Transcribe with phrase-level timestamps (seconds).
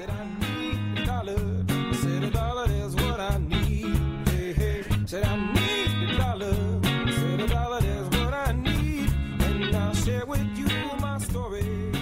[0.00, 1.64] Said I need a dollar.
[1.68, 4.28] I said a dollar is what I need.
[4.30, 4.84] Hey, hey.
[5.04, 6.54] Said I need a dollar.
[7.12, 9.12] Said a dollar is what I need.
[9.42, 10.68] And I'll share with you
[11.00, 11.92] my story.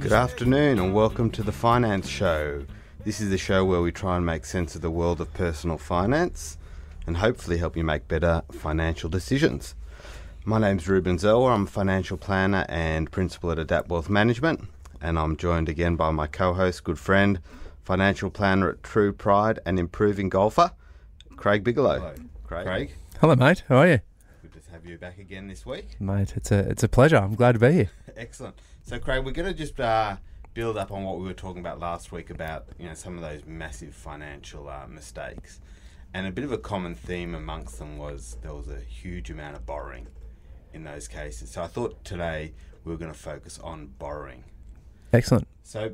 [0.00, 2.66] Good afternoon and welcome to the Finance Show.
[3.06, 5.78] This is the show where we try and make sense of the world of personal
[5.78, 6.58] finance
[7.06, 9.74] and hopefully help you make better financial decisions.
[10.44, 11.54] My name's Ruben Zelwer.
[11.54, 14.68] I'm a financial planner and principal at Adapt Wealth Management,
[15.06, 17.38] and I'm joined again by my co-host, good friend,
[17.84, 20.72] financial planner at True Pride and improving golfer,
[21.36, 22.00] Craig Bigelow.
[22.00, 22.14] Hello.
[22.42, 22.66] Craig.
[22.66, 23.62] Craig, Hello, mate.
[23.68, 24.00] How are you,
[24.42, 26.00] Good to have you back again this week.
[26.00, 26.34] mate?
[26.36, 27.18] It's a it's a pleasure.
[27.18, 27.90] I'm glad to be here.
[28.16, 28.56] Excellent.
[28.82, 30.16] So, Craig, we're going to just uh,
[30.54, 33.22] build up on what we were talking about last week about you know some of
[33.22, 35.60] those massive financial uh, mistakes,
[36.14, 39.54] and a bit of a common theme amongst them was there was a huge amount
[39.54, 40.08] of borrowing
[40.74, 41.52] in those cases.
[41.52, 42.54] So, I thought today
[42.84, 44.42] we were going to focus on borrowing.
[45.12, 45.46] Excellent.
[45.62, 45.92] So,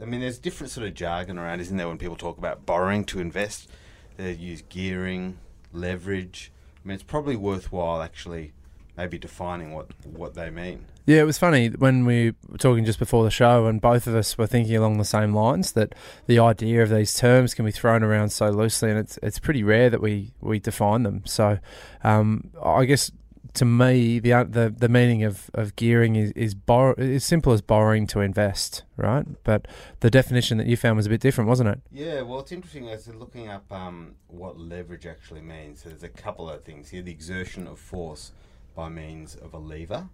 [0.00, 3.04] I mean, there's different sort of jargon around, isn't there, when people talk about borrowing
[3.06, 3.68] to invest?
[4.16, 5.38] They use gearing,
[5.72, 6.50] leverage.
[6.84, 8.52] I mean, it's probably worthwhile actually
[8.98, 10.84] maybe defining what what they mean.
[11.06, 14.14] Yeah, it was funny when we were talking just before the show, and both of
[14.14, 15.94] us were thinking along the same lines that
[16.26, 19.62] the idea of these terms can be thrown around so loosely, and it's it's pretty
[19.62, 21.22] rare that we we define them.
[21.24, 21.58] So,
[22.02, 23.10] um, I guess
[23.58, 27.60] to me, the the the meaning of, of gearing is is borrow as simple as
[27.60, 29.26] borrowing to invest, right?
[29.44, 29.66] But
[30.00, 31.80] the definition that you found was a bit different, wasn't it?
[31.90, 35.82] Yeah, well, it's interesting as looking up um, what leverage actually means.
[35.82, 38.32] So there's a couple of things here: the exertion of force
[38.74, 40.08] by means of a lever.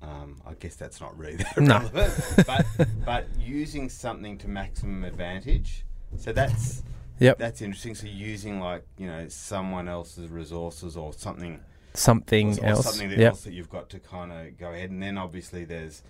[0.00, 1.78] Um, I guess that's not really that No.
[1.78, 2.14] relevant,
[2.46, 2.66] but
[3.04, 5.84] but using something to maximum advantage.
[6.16, 6.82] So that's
[7.20, 7.38] Yep.
[7.38, 7.94] that's interesting.
[7.96, 11.60] So using like you know someone else's resources or something
[11.98, 12.84] Something or, or else.
[12.86, 13.30] something that Yep.
[13.30, 14.90] else that you've got to kind of go ahead.
[14.90, 16.02] And then obviously there's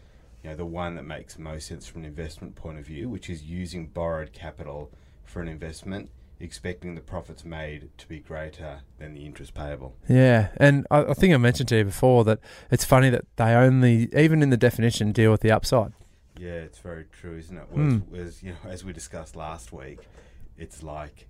[0.42, 3.28] you know the one that makes most sense from an investment point of view, which
[3.28, 4.90] is using borrowed capital
[5.24, 9.94] for an investment, expecting the profits made to be greater than the interest payable.
[10.08, 12.38] Yeah, and I, I think I mentioned to you before that
[12.70, 15.92] it's funny that they only, even in the definition, deal with the upside.
[16.38, 17.64] Yeah, it's very true, isn't it?
[17.64, 17.96] Hmm.
[18.10, 19.98] whereas, you know, as we discussed last week,
[20.56, 21.26] it's like,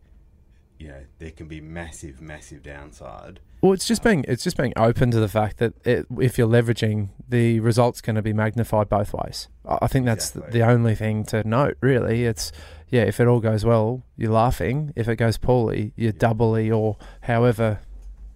[0.78, 3.40] you know, there can be massive, massive downside.
[3.60, 6.48] Well, it's just being it's just being open to the fact that it, if you're
[6.48, 9.48] leveraging, the results going to be magnified both ways.
[9.66, 10.60] I, think that's the, Exactly.
[10.60, 11.76] the only thing to note.
[11.80, 12.52] Really, it's
[12.88, 13.02] yeah.
[13.02, 14.92] If it all goes well, you're laughing.
[14.96, 16.18] If it goes poorly, you're Yeah.
[16.18, 17.80] doubly or however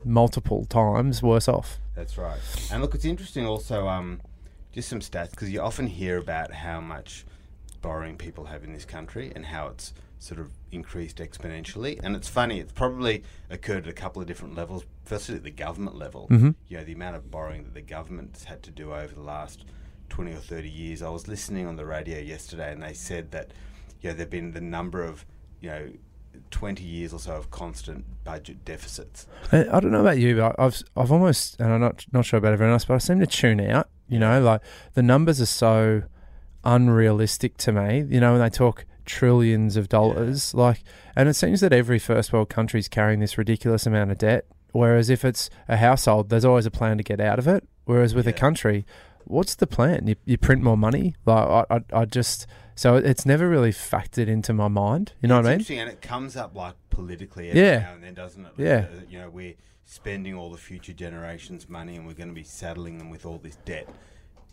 [0.04, 1.78] multiple times worse off.
[1.94, 2.40] That's right.
[2.72, 4.20] And look, it's interesting also, um,
[4.72, 7.24] just some stats, because you often hear about how much
[7.82, 11.98] borrowing people have in this country and how it's sort of increased exponentially.
[12.02, 14.84] And it's funny, it's probably occurred at a couple of different levels.
[15.04, 16.50] Firstly, at the government level, mm-hmm.
[16.68, 19.64] you know, the amount of borrowing that the government's had to do over the last
[20.10, 21.02] 20 or 30 years.
[21.02, 23.50] I was listening on the radio yesterday and they said that,
[24.00, 25.26] you know, there have been the number of,
[25.60, 25.90] you know,
[26.50, 29.26] 20 years or so of constant budget deficits.
[29.50, 32.38] I I don't know about you, but I've I've almost, and I'm not not sure
[32.38, 33.88] about everyone else, but I seem to tune out.
[34.08, 34.60] You know, like
[34.94, 36.02] the numbers are so
[36.64, 38.04] unrealistic to me.
[38.08, 40.82] You know, when they talk trillions of dollars, like,
[41.16, 44.46] and it seems that every first world country is carrying this ridiculous amount of debt.
[44.72, 47.66] Whereas if it's a household, there's always a plan to get out of it.
[47.84, 48.86] Whereas with a country,
[49.24, 50.06] what's the plan?
[50.06, 51.14] You, you print more money.
[51.26, 55.12] Like I, I, I just so it's never really factored into my mind.
[55.20, 55.52] You know it's what I mean?
[55.60, 57.78] interesting, and it comes up like politically every Yeah.
[57.80, 58.52] now and then, doesn't it?
[58.56, 58.86] Yeah.
[59.10, 62.96] You know, we're spending all the future generations' money, and we're going to be saddling
[62.96, 63.88] them with all this debt.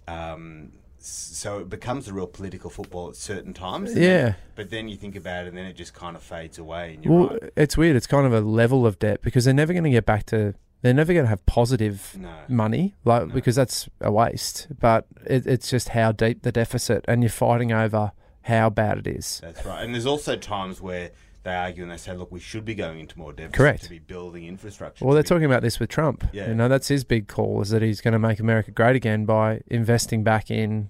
[0.07, 3.91] Um, so it becomes a real political football at certain times.
[3.91, 4.33] and then- Yeah.
[4.55, 6.95] but then you think about it, and then it just kind of fades away.
[6.95, 7.51] And you're Well, right.
[7.55, 7.95] it's weird.
[7.95, 10.53] It's kind of a level of debt because they're never going to get back to.
[10.81, 12.29] They're never going to have positive No.
[12.47, 13.33] money, like No.
[13.33, 14.67] because that's a waste.
[14.79, 18.11] But it, it's just how deep the deficit, and you're fighting over
[18.43, 19.39] how bad it is.
[19.43, 19.83] That's right.
[19.83, 21.11] And there's also times where
[21.43, 23.83] they argue and they say, "Look, we should be going into more deficit Correct.
[23.83, 26.27] to be building infrastructure." Well, they're be- talking about this with Trump.
[26.33, 26.49] Yeah.
[26.49, 29.25] You know, that's his big call is that he's going to make America great again
[29.25, 30.89] by investing back in,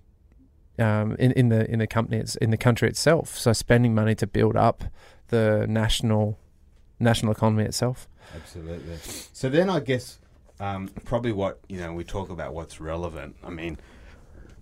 [0.78, 3.38] um, in, in the in the companies in the country itself.
[3.38, 4.84] So spending money to build up
[5.28, 6.40] the national
[7.00, 8.08] national economy itself.
[8.36, 8.98] Absolutely.
[9.34, 10.20] So then I guess
[10.60, 13.36] um, probably what, you know, we talk about what's relevant.
[13.44, 13.78] I mean,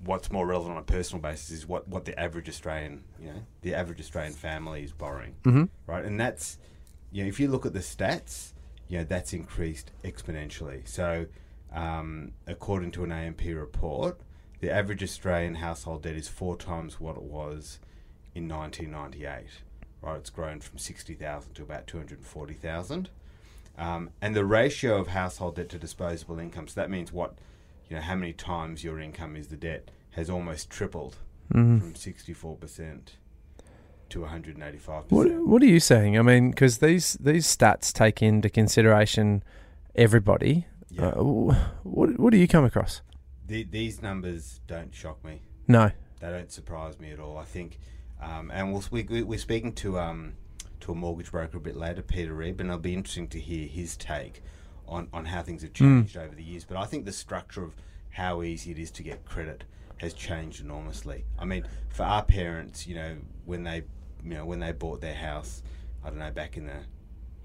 [0.03, 3.41] what's more relevant on a personal basis is what, what the average Australian, you know,
[3.61, 5.63] the average Australian family is borrowing, Mm-hmm.
[5.85, 6.05] right?
[6.05, 6.57] And that's,
[7.11, 8.53] you know, if you look at the stats,
[8.87, 10.87] you know, that's increased exponentially.
[10.87, 11.25] So
[11.73, 14.19] um, according to an AMP report,
[14.59, 17.79] the average Australian household debt is four times what it was
[18.33, 19.45] in 1998.
[20.01, 23.09] Right, it's grown from 60,000 to about 240,000.
[23.77, 27.35] Um, and the ratio of household debt to disposable income, so that means what,
[27.89, 31.17] you know, how many times your income is the debt, has almost tripled
[31.53, 31.79] Mm.
[31.79, 33.13] from 64%
[34.09, 35.45] to 185%.
[35.47, 36.17] What are you saying?
[36.17, 39.43] I mean, because these these stats take into consideration
[39.95, 40.65] everybody.
[40.89, 41.07] Yeah.
[41.09, 41.23] Uh,
[41.83, 43.01] what What do you come across?
[43.45, 45.41] The, these numbers don't shock me.
[45.67, 45.91] No.
[46.19, 47.37] They don't surprise me at all.
[47.37, 47.79] I think,
[48.21, 50.33] um, and we'll, we, we- we're speaking to um,
[50.81, 53.67] to a mortgage broker a bit later, Peter Reeb, and it'll be interesting to hear
[53.67, 54.41] his take
[54.87, 56.63] on, on how things have changed over the years.
[56.65, 57.73] But I think the structure of
[58.09, 59.63] how easy it is to get credit
[59.97, 61.25] has changed enormously.
[61.39, 63.83] I mean, for our parents, you know, when they
[64.23, 65.61] you know when they bought their house,
[66.03, 66.79] I don't know, back in the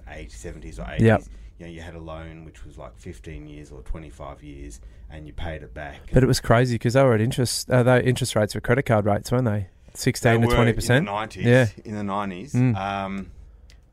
[0.08, 1.22] 80s, 70s or 80s, Yep.
[1.58, 4.80] you know, you had a loan which was like 15 years or 25 years,
[5.10, 6.00] and you paid it back.
[6.12, 7.70] But it was crazy because they were at interest.
[7.70, 9.68] Uh, they interest rates were credit card rates, weren't they?
[9.94, 10.98] Sixteen They to twenty percent.
[11.00, 11.44] in the nineties.
[11.44, 11.66] Yeah.
[11.84, 12.54] in the nineties.
[12.54, 12.76] Mm.
[12.76, 13.30] Um,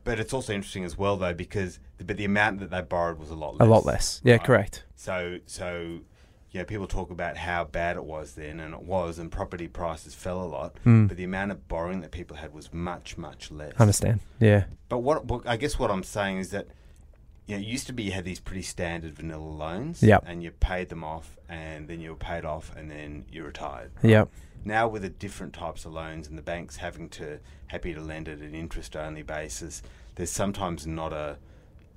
[0.04, 3.18] but it's also interesting as well, though, because the, but the amount that they borrowed
[3.18, 3.66] was a lot less.
[3.66, 4.20] A lot less.
[4.24, 4.44] Yeah, right?
[4.44, 4.84] correct.
[4.96, 6.00] So, so
[6.52, 9.68] you know, people talk about how bad it was then, and it was, and property
[9.68, 10.76] prices fell a lot.
[10.84, 11.06] Mm.
[11.08, 13.72] But the amount of borrowing that people had was much, much less.
[13.78, 14.20] Understand?
[14.40, 14.64] Yeah.
[14.88, 16.66] But what, what I guess what I'm saying is that
[17.46, 20.24] you know, it used to be you had these pretty standard vanilla loans, Yep.
[20.26, 23.92] and you paid them off, and then you were paid off, and then you retired.
[24.02, 24.28] Yep.
[24.64, 28.28] Now with the different types of loans and the banks having to happy to lend
[28.28, 29.82] it at an interest only basis,
[30.16, 31.36] there's sometimes not a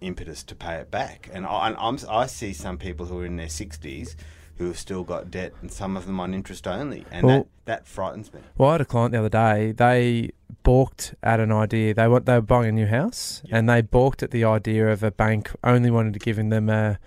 [0.01, 1.30] impetus to pay it back.
[1.33, 4.15] And I, and I'm, I see some people who are in their 60s
[4.57, 7.48] who have still got debt and some of them on interest only, and Well- that,
[7.65, 8.42] that frightens me.
[8.57, 9.71] Well, I had a client the other day.
[9.71, 10.30] They
[10.62, 11.94] balked at an idea.
[11.94, 13.57] They want they were buying a new house, Yeah.
[13.57, 17.00] and they balked at the idea of a bank only wanted to give them a,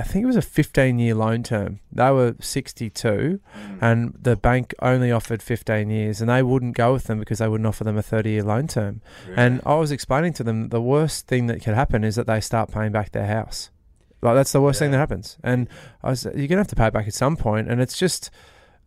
[0.00, 1.80] I think it was a 15 year loan term.
[1.92, 3.78] They were 62, hmm.
[3.80, 7.48] and the bank only offered 15 years, and they wouldn't go with them because they
[7.48, 9.02] wouldn't offer them a 30 year loan term.
[9.36, 12.40] And I was explaining to them the worst thing that could happen is that they
[12.40, 13.70] start paying back their house.
[14.22, 15.36] Like that's the worst thing that happens.
[15.42, 15.68] And
[16.02, 18.30] I was, you're gonna have to pay it back at some point, and it's just.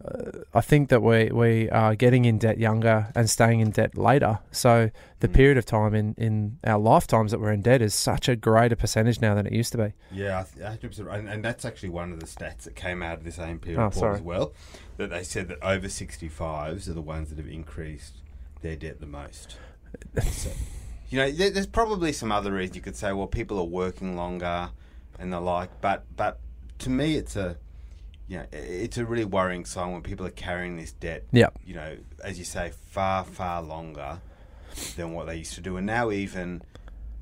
[0.04, 3.98] Uh, I think that we we are getting in debt younger and staying in debt
[3.98, 4.40] later.
[4.52, 4.92] So
[5.22, 5.34] the Mm.
[5.34, 8.76] period of time in, in our lifetimes that we're in debt is such a greater
[8.76, 9.94] percentage now than it used to be.
[10.12, 11.08] Yeah, 100%.
[11.14, 13.72] And, and that's actually one of the stats that came out of this AMP Oh,
[13.72, 14.16] report sorry.
[14.16, 14.54] as well.
[14.98, 18.18] That they said that over 65s are the ones that have increased
[18.62, 19.58] their debt the most.
[20.22, 20.50] so,
[21.10, 24.18] you know, there, there's probably some other reasons you could say, well, people are working
[24.18, 24.72] longer
[25.18, 25.70] and the like.
[25.80, 26.40] But but
[26.80, 27.56] to me, it's a
[28.28, 31.26] you know, it's a really worrying sign when people are carrying this debt.
[31.32, 31.60] Yep.
[31.66, 34.22] You know, as you say, far far longer
[34.96, 36.62] than what they used to do, and now even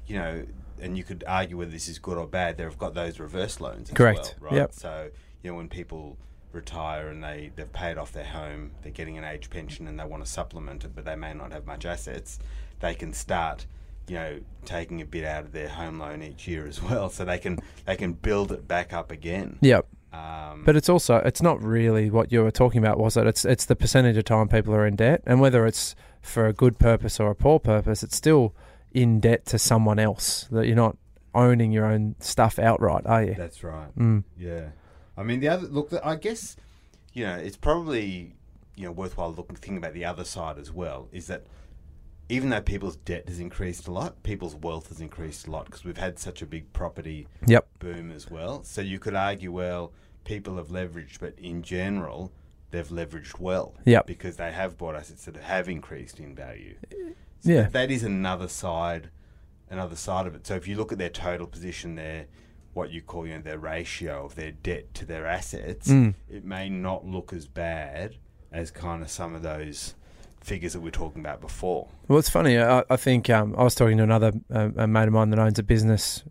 [0.07, 0.45] you know,
[0.80, 2.57] and you could argue whether this is good or bad.
[2.57, 4.36] They've got those reverse loans, as Correct.
[4.39, 4.57] Well, right?
[4.57, 4.74] Yep.
[4.74, 5.09] So
[5.42, 6.18] you know, when people
[6.51, 10.06] retire and they they've paid off their home, they're getting an age pension, and they
[10.06, 12.39] want to supplement it, but they may not have much assets.
[12.80, 13.65] They can start,
[14.07, 17.25] you know, taking a bit out of their home loan each year as well, so
[17.25, 19.57] they can they can build it back up again.
[19.62, 19.88] Yep.
[20.13, 23.25] Um, But it's also it's not really what you were talking about, was it?
[23.27, 26.53] It's it's the percentage of time people are in debt, and whether it's for a
[26.53, 28.53] good purpose or a poor purpose, it's still
[28.91, 30.47] in debt to someone else.
[30.51, 30.97] That you're not
[31.33, 33.35] owning your own stuff outright, are you?
[33.35, 33.97] that's right.
[33.97, 34.23] Mm.
[34.37, 34.69] Yeah,
[35.17, 35.93] I mean the other look.
[36.03, 36.57] I guess
[37.13, 38.33] you know it's probably
[38.75, 41.07] you know worthwhile looking thinking about the other side as well.
[41.13, 41.45] Is that
[42.31, 45.83] even though people's debt has increased a lot, people's wealth has increased a lot because
[45.83, 47.68] we've had such a big property Yep.
[47.80, 48.63] boom as well.
[48.63, 49.92] So you could argue, well,
[50.24, 52.31] people have leveraged, but in general,
[52.72, 53.75] they've leveraged well.
[53.86, 54.07] Yep.
[54.07, 56.75] Because they have bought assets that have increased in value.
[57.42, 57.68] So Yeah.
[57.68, 59.09] that- is another side,
[59.69, 60.47] another side of it.
[60.47, 62.28] So if you look at their total position, their
[62.73, 66.14] what you call you know their ratio of their debt to their assets, Mm.
[66.30, 68.16] it may not look as bad
[68.54, 69.95] as kind of some of those
[70.42, 71.88] figures that we are talking about before.
[72.07, 72.57] Well, it's funny.
[72.57, 75.40] I, I think um, I was talking to another uh, a mate of mine that
[75.40, 76.24] owns a business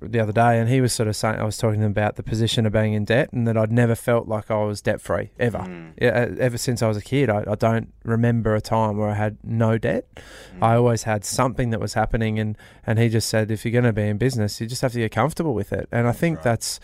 [0.00, 2.16] the other day, and he was sort of saying I was talking to him about
[2.16, 5.00] the position of being in debt, and that I'd never felt like I was debt
[5.00, 5.58] free ever.
[5.58, 5.92] Mm.
[6.00, 9.14] Yeah, ever since I was a kid, I, I don't remember a time where I
[9.14, 10.06] had no debt.
[10.14, 10.62] Mm.
[10.62, 12.56] I always had something that was happening, and
[12.86, 15.00] and he just said, if you're going to be in business, you just have to
[15.00, 15.86] get comfortable with it.
[15.92, 16.44] And I think right.
[16.44, 16.80] that's,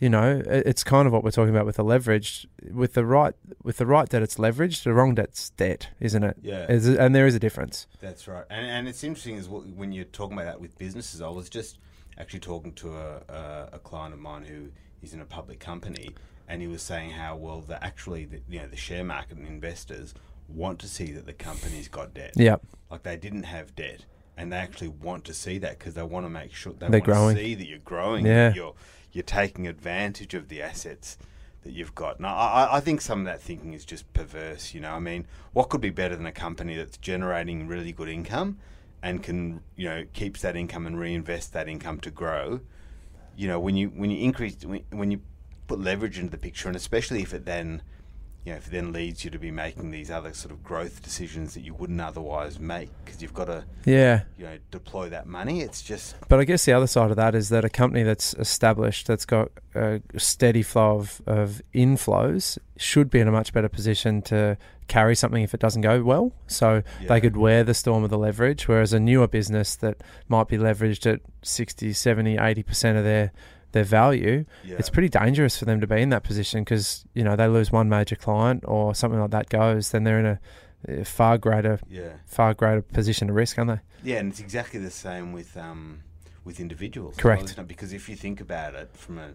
[0.00, 2.46] you know, it's kind of what we're talking about with the leverage.
[2.72, 4.82] With the right with the right debt, it's leveraged.
[4.84, 6.36] The wrong debt's debt, isn't it?
[6.42, 6.66] Yeah.
[6.70, 7.86] Is it- and there is a difference.
[8.00, 11.20] That's right, and and it's interesting is what, when you're talking about that with businesses.
[11.22, 11.78] I was just
[12.18, 14.68] actually talking to a, a, a client of mine who
[15.02, 16.10] is in a public company,
[16.48, 19.46] and he was saying how well the actually the, you know the share market and
[19.46, 20.12] investors
[20.48, 22.32] want to see that the company's got debt.
[22.36, 22.56] Yeah.
[22.90, 24.04] like they didn't have debt,
[24.36, 26.90] and they actually want to see that because they want to make sure they They're
[27.00, 27.36] want growing.
[27.36, 28.26] to see that you're growing.
[28.26, 28.52] Yeah.
[28.54, 28.74] you're
[29.14, 31.16] you're taking advantage of the assets
[31.62, 32.20] that you've got.
[32.20, 34.74] Now, I, I think some of that thinking is just perverse.
[34.74, 38.08] You know, I mean, what could be better than a company that's generating really good
[38.08, 38.58] income
[39.02, 42.60] and can you know keeps that income and reinvest that income to grow?
[43.36, 45.20] You know, when you when you increase when, when you
[45.66, 47.82] put leverage into the picture, and especially if it then
[48.44, 51.02] you know, if it then leads you to be making these other sort of growth
[51.02, 54.22] decisions that you wouldn't otherwise make because you've got to, Yeah.
[54.36, 55.62] you know, deploy that money.
[55.62, 58.34] It's just, But I guess the other side of that is that a company that's
[58.34, 63.68] established, that's got a steady flow of, of inflows, should be in a much better
[63.68, 64.58] position to
[64.88, 66.32] carry something if it doesn't go well.
[66.46, 70.02] So yeah, they could wear the storm of the leverage, whereas a newer business that
[70.28, 73.32] might be leveraged at 60, 70, 80% of their,
[73.74, 77.22] their value, yeah, it's pretty dangerous for them to be in that position because, you
[77.22, 80.40] know, they lose one major client or something like that goes, then they're in a,
[80.88, 82.14] a far greater yeah.
[82.26, 84.10] far greater position of risk, aren't they?
[84.10, 86.00] Yeah, and it's exactly the same with um,
[86.44, 87.16] with individuals.
[87.16, 87.54] Correct.
[87.56, 87.66] well.
[87.66, 89.34] Because if you think about it from a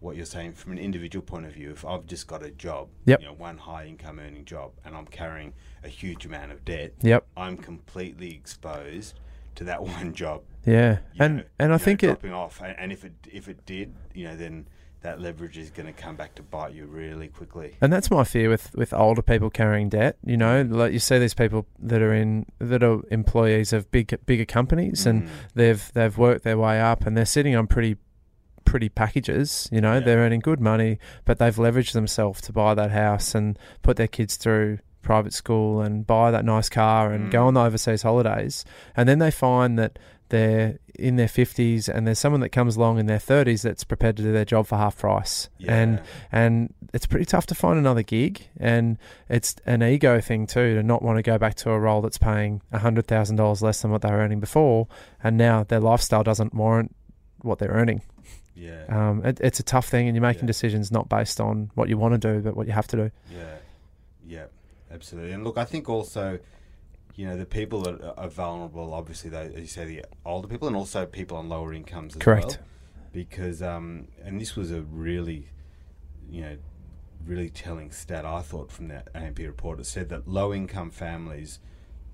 [0.00, 2.88] what you're saying from an individual point of view, if I've just got a job,
[3.04, 3.20] Yep.
[3.20, 6.94] you know, one high income earning job, and I'm carrying a huge amount of debt,
[7.02, 7.24] Yep.
[7.36, 9.20] I'm completely exposed
[9.54, 10.42] to that one job.
[10.64, 10.98] Yeah.
[11.14, 13.48] you And know, and I you know, think it dropping off, and, if it if
[13.48, 14.66] it did, you know, then
[15.00, 17.76] that leverage is going to come back to bite you really quickly.
[17.80, 20.16] And that's my fear with, with older people carrying debt.
[20.24, 24.16] You know, like you see these people that are in that are employees of big
[24.26, 25.28] bigger companies, and Mm.
[25.54, 27.96] they've they've worked their way up, and they're sitting on pretty
[28.64, 29.68] pretty packages.
[29.72, 30.00] You know, Yeah.
[30.00, 34.06] they're earning good money, but they've leveraged themselves to buy that house and put their
[34.06, 37.46] kids through private school and buy that nice car and go Mm.
[37.48, 38.64] on the overseas holidays,
[38.96, 39.98] and then they find that
[40.32, 44.16] they're in their 50s and there's someone that comes along in their 30s that's prepared
[44.16, 45.74] to do their job for half price yeah.
[45.74, 48.98] and and it's pretty tough to find another gig and
[49.28, 52.18] it's an ego thing too to not want to go back to a role that's
[52.18, 54.88] paying $100,000 less than what they were earning before
[55.22, 56.94] and now their lifestyle doesn't warrant
[57.42, 58.02] what they're earning
[58.54, 60.48] yeah, um, it, it's a tough thing and you're making Yeah.
[60.48, 63.10] decisions not based on what you want to do but what you have to do
[63.30, 63.54] Yeah,
[64.26, 64.44] yeah,
[64.90, 65.32] absolutely.
[65.32, 66.38] And look, I think also,
[67.14, 70.66] you know, the people that are- vulnerable, obviously, they, as you say, the older people,
[70.68, 72.46] and also people on lower incomes as Correct.
[72.46, 72.56] well.
[73.12, 75.48] Because, um, and this was a really,
[76.30, 76.56] you know,
[77.26, 79.78] really telling stat I thought from that AMP report.
[79.78, 81.58] It said that low income families.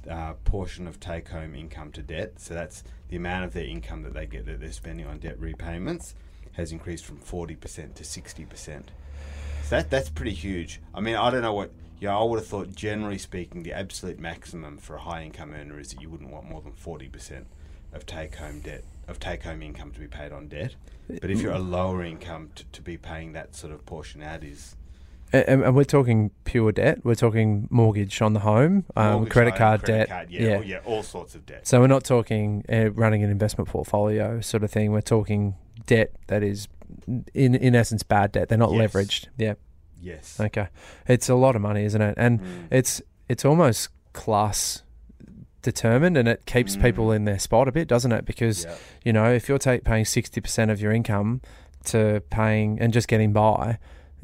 [0.09, 4.03] Uh, portion of take home income to debt, so that's the amount of their income
[4.05, 6.15] that they get that they're spending on debt repayments,
[6.53, 8.83] has increased from 40% to 60%.
[9.65, 10.81] So that that's pretty huge.
[10.95, 11.73] I mean, I don't know what.
[12.01, 15.81] Yeah, I would have thought, generally speaking, the absolute maximum for a high income earner
[15.81, 17.47] is that you wouldn't want more than forty percent
[17.93, 20.75] of take home debt of take home income to be paid on debt.
[21.21, 24.45] But if you're a lower income, to, to be paying that sort of portion out
[24.45, 24.77] is
[25.33, 29.59] and, and we're talking pure debt we're talking mortgage on the home um, credit loan,
[29.59, 30.57] card credit debt card, yeah, yeah.
[30.57, 31.67] all- yeah, all sorts of debt.
[31.67, 34.93] So we're not talking uh, running an investment portfolio sort of thing.
[34.93, 35.55] We're talking
[35.87, 36.69] debt that is,
[37.35, 38.49] in in essence, bad debt.
[38.49, 38.93] They're not Yes.
[38.93, 39.27] leveraged.
[39.37, 39.55] Yeah.
[40.01, 40.39] Yes.
[40.41, 40.69] Okay.
[41.07, 42.15] It's a lot of money, isn't it?
[42.17, 42.45] And Mm.
[42.71, 44.83] it's it's almost class
[45.63, 47.17] determined, and it keeps people Mm.
[47.17, 48.25] in their spot a bit, doesn't it?
[48.25, 48.75] Because Yeah.
[49.05, 51.41] you know, if you're paying sixty percent of your income
[51.87, 53.79] to paying and just getting by,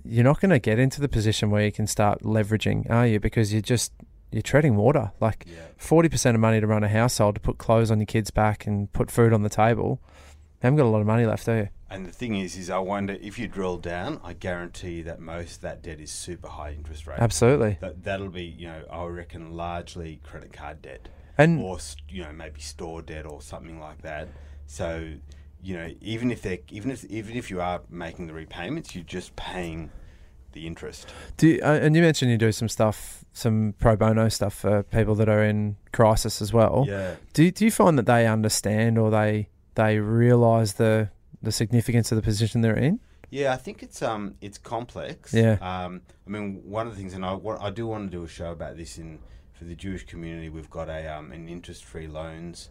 [0.04, 3.18] you're not going to get into the position where you can start leveraging, are you?
[3.20, 3.92] Because you're just
[4.30, 5.12] you're treading water.
[5.20, 5.58] Like Yeah.
[5.76, 8.66] forty percent of money to run a household to put clothes on your kids' back
[8.66, 10.00] and put food on the table.
[10.62, 11.68] You haven't got a lot of money left, do you?
[11.90, 15.56] And the thing is, is I wonder if you drill down, I guarantee that most
[15.56, 17.18] of that debt is super high interest rate.
[17.20, 17.78] Absolutely.
[17.80, 21.08] That that'll be, you know, I reckon largely credit card debt.
[21.36, 24.28] And or you know maybe store debt or something like that.
[24.66, 25.14] So
[25.62, 29.04] you know even if they even if even if you are making the repayments, you're
[29.04, 29.90] just paying
[30.52, 31.12] the interest.
[31.36, 34.84] do you, uh, and you mentioned you do some stuff, some pro bono stuff for
[34.84, 36.84] people that are in crisis as well.
[36.86, 41.10] Yeah, Do do you find that they understand or they they realise the
[41.44, 43.00] the significance of the position they're in?
[43.30, 43.52] yeah.
[43.52, 45.32] I think it's um it's complex.
[45.34, 45.56] Yeah.
[45.60, 48.22] Um, I mean one of the things, and I what I do want to do
[48.24, 49.18] a show about this in
[49.52, 50.48] for the Jewish community.
[50.50, 52.70] We've got a um an interest free loans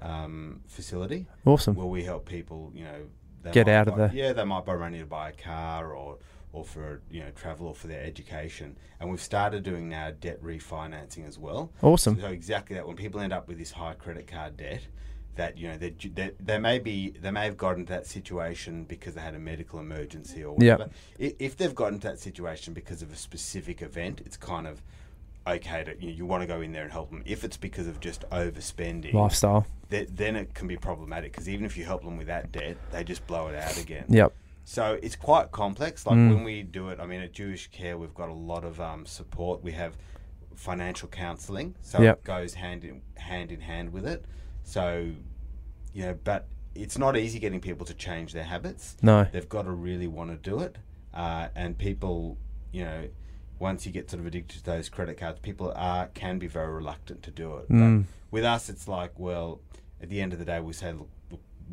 [0.00, 1.26] um facility.
[1.44, 1.74] Awesome.
[1.74, 3.06] where we help people, you know,
[3.52, 6.18] Get out of the- yeah, they might buy money to buy a car or
[6.52, 10.40] or for you know travel or for their education, and we've started doing now debt
[10.42, 11.72] refinancing as well.
[11.82, 12.20] Awesome.
[12.20, 14.82] So exactly that when people end up with this high credit card debt,
[15.34, 18.84] that you know they they, they may be they may have gotten to that situation
[18.84, 20.88] because they had a medical emergency or whatever.
[21.20, 24.82] I If they've gotten to that situation because of a specific event, it's kind of
[25.46, 27.22] okay to you, know, you want to go in there and help them.
[27.26, 29.66] If it's because of just overspending, Lifestyle.
[29.90, 32.76] th- then it can be problematic because even if you help them with that debt,
[32.92, 34.04] they just blow it out again.
[34.08, 34.32] Yep.
[34.64, 36.06] So it's quite complex.
[36.06, 36.34] Like Mm.
[36.36, 39.04] when we do it, I mean, at Jewish Care, we've got a lot of um,
[39.06, 39.62] support.
[39.64, 39.96] We have
[40.54, 42.18] financial counselling, so Yep.
[42.18, 44.24] it goes hand in hand in hand with it.
[44.64, 45.10] So,
[45.92, 48.96] you know, but it's not easy getting people to change their habits.
[49.02, 49.26] No.
[49.30, 50.76] They've got to really want to do it,
[51.14, 52.38] uh, and people,
[52.72, 53.08] you know.
[53.58, 56.72] Once you get sort of addicted to those credit cards, people are can be very
[56.72, 57.68] reluctant to do it.
[57.70, 58.02] Mm.
[58.02, 59.60] But with us, it's like, well,
[60.02, 61.08] at the end of the day, we say, look,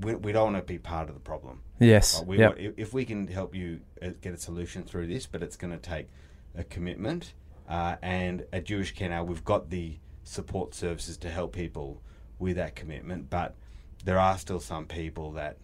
[0.02, 1.62] we, we don't want to be part of the problem.
[1.80, 2.20] Yes.
[2.20, 2.58] Like, we yep.
[2.60, 5.80] if, we can help you uh, get a solution through this, but it's going to
[5.80, 6.10] take
[6.56, 7.34] a commitment.
[7.68, 12.04] Uh, and at Jewish Care now, we've got the support services to help people
[12.40, 13.56] with that commitment, but
[14.04, 15.58] there are still some people that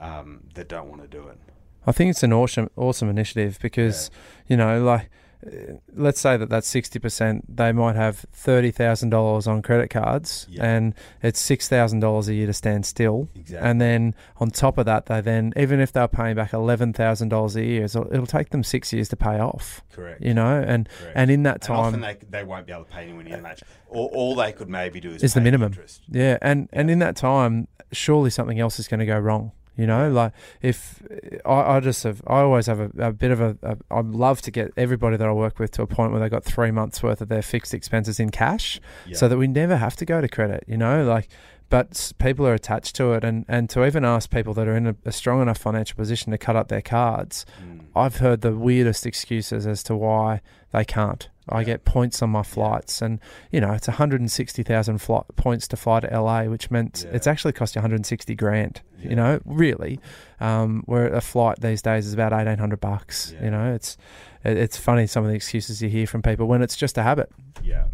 [0.00, 1.38] um, that don't want to do it.
[1.86, 4.10] I think it's an awesome, awesome initiative because,
[4.46, 5.10] you know, like,
[5.46, 10.64] Uh, let's say that that's 60%, they might have $30,000 on credit cards Yeah.
[10.64, 13.28] and it's $6,000 a year to stand still.
[13.36, 13.68] Exactly.
[13.70, 17.64] And then on top of that, they then, even if they're paying back $11,000 a
[17.64, 20.20] year, it'll, it'll take them six years to pay off, Correct.
[20.20, 21.12] you know, and, Correct.
[21.16, 23.28] and in that And often time, they, they won't be able to pay anywhere uh,
[23.28, 23.62] near that much.
[23.90, 25.72] All, all they could maybe do is, Is the minimum.
[25.72, 26.02] Interest.
[26.08, 29.52] Yeah, and and in that time, surely something else is going to go wrong.
[29.78, 31.00] You know, like if
[31.46, 33.76] I, I just have, I always have a, a bit of a, a.
[33.90, 36.44] I'd love to get everybody that I work with to a point where they got
[36.44, 39.16] three months worth of their fixed expenses in cash, Yeah.
[39.16, 40.64] so that we never have to go to credit.
[40.66, 41.28] You know, like,
[41.70, 44.86] but people are attached to it, and and to even ask people that are in
[44.86, 47.80] a, a strong enough financial position to cut up their cards, Mm.
[47.96, 50.40] I've heard the weirdest excuses as to why
[50.72, 51.28] they can't.
[51.50, 51.64] I Yeah.
[51.64, 53.20] get points on my flights, and
[53.50, 57.16] you know it's 160,000 flight points to fly to LA, which meant Yeah.
[57.16, 58.82] it's actually cost you 160 grand.
[58.98, 59.10] Yeah.
[59.10, 59.98] You know, really,
[60.40, 63.34] um, where a flight these days is about 1,800 bucks.
[63.42, 63.96] You know, it's
[64.44, 67.02] it, it's funny some of the excuses you hear from people when it's just a
[67.02, 67.30] habit.
[67.62, 67.84] Yeah.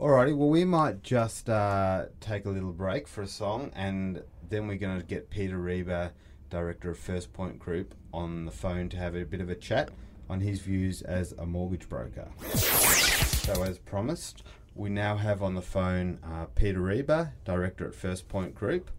[0.00, 4.66] Alrighty, well, we might just uh, take a little break for a song, and then
[4.66, 6.12] we're going to get Peter Reba,
[6.48, 9.90] director of First Point Group, on the phone to have a bit of a chat
[10.30, 12.28] on his views as a mortgage broker.
[12.54, 14.42] So, as promised,
[14.74, 18.90] we now have on the phone uh, Peter Reba, director at First Point Group.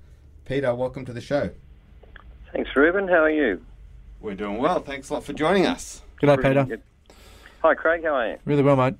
[0.46, 1.50] Peter, welcome to the show.
[2.54, 3.08] Thanks, Ruben.
[3.08, 3.60] How are you?
[4.20, 4.82] We're doing well.
[4.82, 6.04] Thanks a lot for joining us.
[6.20, 6.84] Good Pretty good.
[7.64, 8.04] Hi, Craig.
[8.04, 8.38] How are you?
[8.46, 8.94] Really well, mate.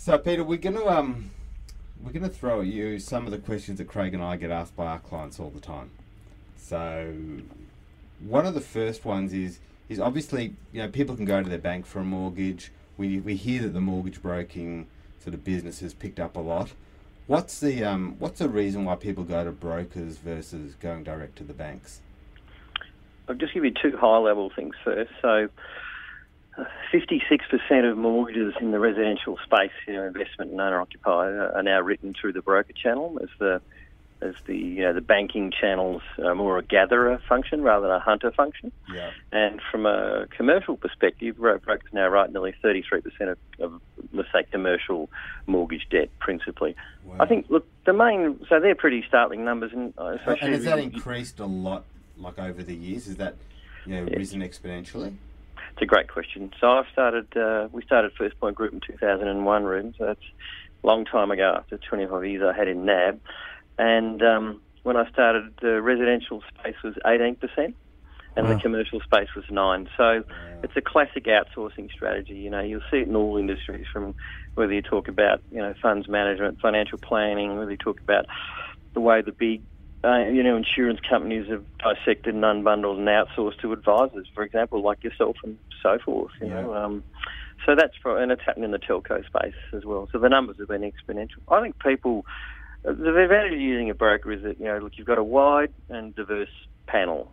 [0.00, 1.32] So, Peter, we're going to um,
[2.00, 4.52] we're going to throw at you some of the questions that Craig and I get
[4.52, 5.90] asked by our clients all the time.
[6.56, 7.14] So,
[8.20, 11.58] one of the first ones is is obviously you know people can go to their
[11.58, 12.70] bank for a mortgage.
[12.96, 14.86] We we hear that the mortgage broking
[15.18, 16.74] sort of business has picked up a lot.
[17.26, 21.44] What's the um, what's the reason why people go to brokers versus going direct to
[21.44, 22.02] the banks?
[23.28, 25.10] I'll just give you two high-level things first.
[25.20, 25.48] So,
[26.92, 31.80] 56% of mortgages in the residential space, you know, investment and owner-occupied, are are now
[31.80, 33.60] written through the broker channel as the
[34.20, 38.00] as the you know the banking channels are more a gatherer function rather than a
[38.00, 38.72] hunter function.
[38.92, 39.10] Yeah.
[39.30, 43.80] And from a commercial perspective, bro- brokers now write nearly 33% of, of,
[44.12, 45.08] let's say, commercial
[45.46, 46.74] mortgage debt, principally.
[47.04, 47.16] Wow.
[47.20, 49.72] I think, look, the main, so they're pretty startling numbers.
[49.72, 51.84] And, uh, so and has that increased a lot,
[52.16, 53.06] like over the years?
[53.06, 53.36] Has that
[53.86, 54.16] you know Yeah.
[54.16, 55.14] risen exponentially?
[55.78, 56.50] It's a great question.
[56.60, 60.18] So I started, uh, we started First Point Group in 2001, Ruben, so that's
[60.82, 63.20] a long time ago after 25 years I had in NAB.
[63.78, 67.76] And um, when I started, the residential space was 18% and
[68.36, 68.54] Wow.
[68.54, 70.24] the commercial space was 9 So
[70.64, 72.34] it's a classic outsourcing strategy.
[72.34, 74.16] You know, you'll see it in all industries from
[74.56, 78.26] whether you talk about, you know, funds management, financial planning, whether you talk about
[78.94, 79.62] the way the big
[80.08, 84.82] uh, you know, insurance companies have dissected and unbundled and outsourced to advisors, for example,
[84.82, 86.32] like yourself and so forth.
[86.40, 87.04] You know, um,
[87.66, 90.08] so that's for, and it's happening in the telco space as well.
[90.12, 91.42] So the numbers have been exponential.
[91.48, 92.24] I think people,
[92.82, 95.72] the advantage of using a broker is that you know, look, you've got a wide
[95.88, 96.48] and diverse
[96.86, 97.30] panel,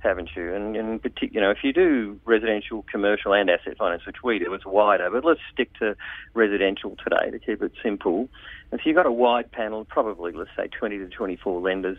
[0.00, 0.54] haven't you?
[0.54, 4.38] And in particular, you know, if you do residential, commercial, and asset finance, which we
[4.38, 5.10] do, it's wider.
[5.10, 5.96] But let's stick to
[6.34, 8.28] residential today to keep it simple.
[8.70, 11.98] And so you've got a wide panel, probably let's say 20 to 24 lenders.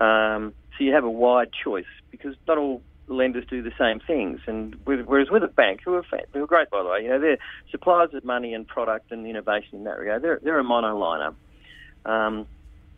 [0.00, 4.40] Um, so you have a wide choice because not all lenders do the same things.
[4.46, 7.08] And with, whereas with a bank, who are, who are great by the way, you
[7.08, 7.38] know, they're
[7.70, 10.22] suppliers of money and product and innovation in that regard.
[10.22, 11.34] They're, they're a monoliner.
[12.04, 12.46] Um,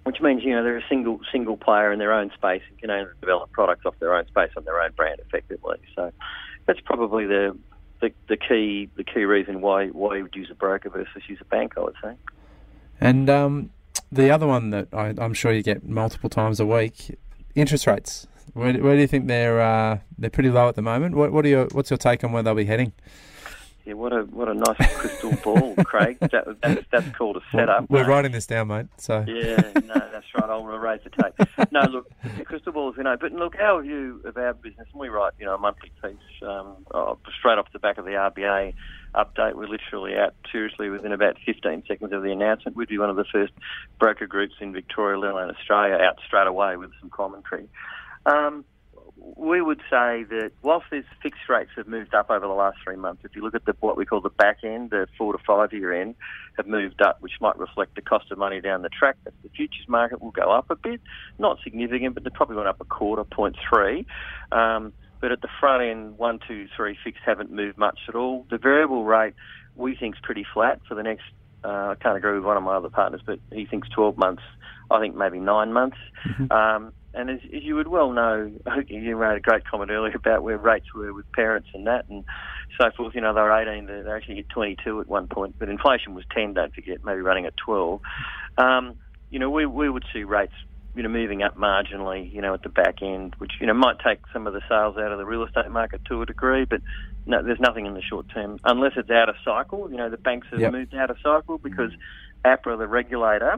[0.05, 2.91] which means you know they're a single single player in their own space and can
[2.91, 5.79] only develop products off their own space on their own brand effectively.
[5.97, 6.13] So
[6.67, 7.57] that's probably the
[8.01, 11.39] the, the key the key reason why why you would use a broker versus use
[11.41, 11.75] a bank.
[11.77, 12.15] I would say.
[13.01, 13.71] And um,
[14.13, 17.19] the other one that I, I'm sure you get multiple times a week,
[17.55, 18.27] interest rates.
[18.53, 21.17] Where, where do you think they're uh, they're pretty low at the moment?
[21.17, 22.93] What what are your what's your take on where they'll be heading?
[23.85, 26.19] Yeah, what a what a nice crystal ball, Craig.
[26.21, 27.91] That, that's that's called a setup.
[27.91, 28.09] We're mate.
[28.09, 28.87] writing this down, mate.
[28.97, 30.49] So Yeah, no, that's right.
[30.49, 31.71] I'll raise the tape.
[31.71, 35.01] No, look, the crystal balls, you know, but look, our view of our business, and
[35.01, 38.13] we write, you know, a monthly piece um, uh, straight off the back of the
[38.13, 38.73] RBA
[39.15, 39.55] update.
[39.55, 42.77] We're literally out seriously within about 15 seconds of the announcement.
[42.77, 43.53] We'd be one of the first
[43.99, 47.69] broker groups in Victoria, let alone Australia, out straight away with some commentary.
[48.27, 48.65] Um,
[49.37, 52.97] we would say that whilst these fixed rates have moved up over the last three
[52.97, 55.39] months, if you look at the, what we call the back end, the four to
[55.47, 56.15] five year end,
[56.57, 59.17] have moved up, which might reflect the cost of money down the track.
[59.25, 61.01] That the futures market will go up a bit,
[61.39, 64.07] not significant, but they probably went up a quarter, point three.
[64.53, 68.47] Um, but at the front end, one, two, three fixed haven't moved much at all.
[68.51, 69.35] The variable rate
[69.75, 71.25] we think is pretty flat for the next.
[71.65, 74.43] Uh, I can't agree with one of my other partners, but he thinks 12 months.
[74.91, 75.97] I think maybe nine months.
[76.51, 78.51] Um, and as, as you would well know,
[78.89, 82.25] you made a great comment earlier about where rates were with parents and that and
[82.81, 83.15] so forth.
[83.15, 86.25] You know, they were 18, they actually hit 22 at one point, but inflation was
[86.35, 88.01] 10, don't forget, maybe running at 12.
[88.59, 88.97] Um,
[89.31, 90.53] you know, we, we would see rates,
[90.95, 93.97] you know, moving up marginally, you know, at the back end, which, you know, might
[94.07, 96.81] take some of the sales out of the real estate market to a degree, but
[97.27, 99.91] no, there's nothing in the short term, unless it's out of cycle.
[99.91, 100.73] You know, the banks have Yep.
[100.73, 101.91] moved out of cycle because
[102.45, 103.57] APRA, the regulator,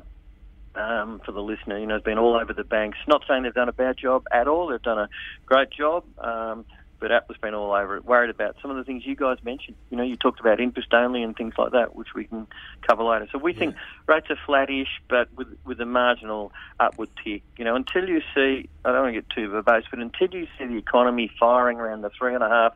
[0.77, 2.99] um, for the listener, you know, has been all over the banks.
[3.07, 4.69] Not saying they've done a bad job at all.
[4.69, 5.09] They've done a
[5.47, 6.05] great job.
[6.19, 6.65] Um,
[6.99, 9.77] but APRA's been all over it, worried about some of the things you guys mentioned.
[9.91, 12.47] You know, you talked about interest only and things like that, which we can
[12.87, 13.29] cover later.
[13.31, 13.75] So we think
[14.07, 17.43] rates are flattish, but with with a marginal upward tick.
[17.59, 20.47] You know, until you see, I don't want to get too verbose, but until you
[20.59, 22.75] see the economy firing around the three and a half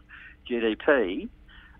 [0.49, 1.29] GDP,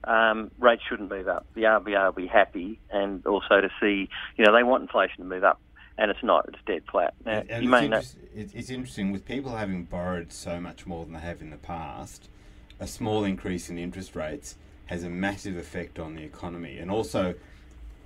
[0.05, 1.47] um, rates shouldn't move up.
[1.55, 5.25] The RBA will be happy, and also to see, you know, they want inflation to
[5.25, 5.61] move up,
[6.01, 6.47] and it's not.
[6.49, 7.13] It's dead flat.
[7.27, 8.01] Now, And you it's, may know.
[8.35, 12.29] it's, interesting with people having borrowed so much more than they have in the past.
[12.81, 17.35] A small increase in interest rates has a massive effect on the economy, and also,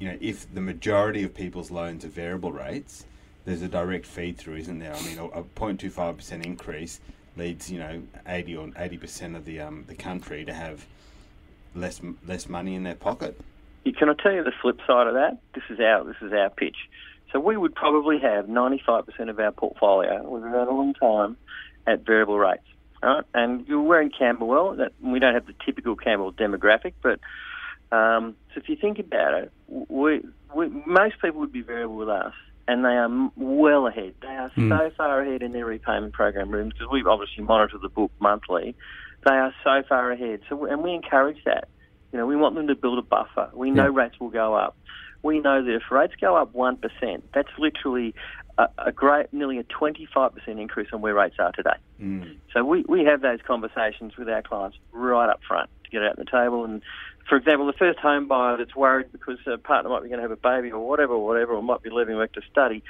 [0.01, 3.07] you know, if the majority of people's loans are variable rates,
[3.45, 4.93] there's a direct feed through, isn't there?
[4.93, 7.01] I mean, a, a 0.25 percent increase
[7.37, 10.85] leads, you know, 80 or 80 percent of the um, the country to have
[11.77, 13.41] less less money in their pocket.
[13.97, 15.39] Can I tell you the flip side of that?
[15.55, 16.77] This is our this is our pitch.
[17.35, 21.37] So we would probably have 95% of our portfolio, we've had a long time,
[21.85, 22.63] at variable rates.
[23.03, 23.25] Right?
[23.35, 24.77] And we're in Camberwell.
[24.77, 27.19] That we don't have the typical Camberwell demographic, but
[27.95, 30.23] um, so if you think about it, we,
[30.55, 32.33] we most people would be variable with us,
[32.67, 34.15] and they are well ahead.
[34.23, 37.91] They are so far ahead in their repayment program rooms because we obviously monitor the
[37.91, 38.75] book monthly.
[39.27, 40.41] They are so far ahead.
[40.49, 41.69] So and we encourage that.
[42.13, 43.51] You know, we want them to build a buffer.
[43.53, 44.03] We know Yeah.
[44.03, 44.77] rates will go up.
[45.25, 48.15] We know that if rates go up one percent, that's literally
[48.59, 51.77] a, a great, nearly a twenty-five percent increase on where rates are today.
[52.01, 52.37] Mm.
[52.53, 56.07] So we, we have those conversations with our clients right up front to get it
[56.11, 56.65] out on the table.
[56.65, 56.83] And
[57.29, 60.29] for example, the first home buyer that's worried because a partner might be going to
[60.29, 62.83] have a baby or whatever, whatever, or might be leaving work to study,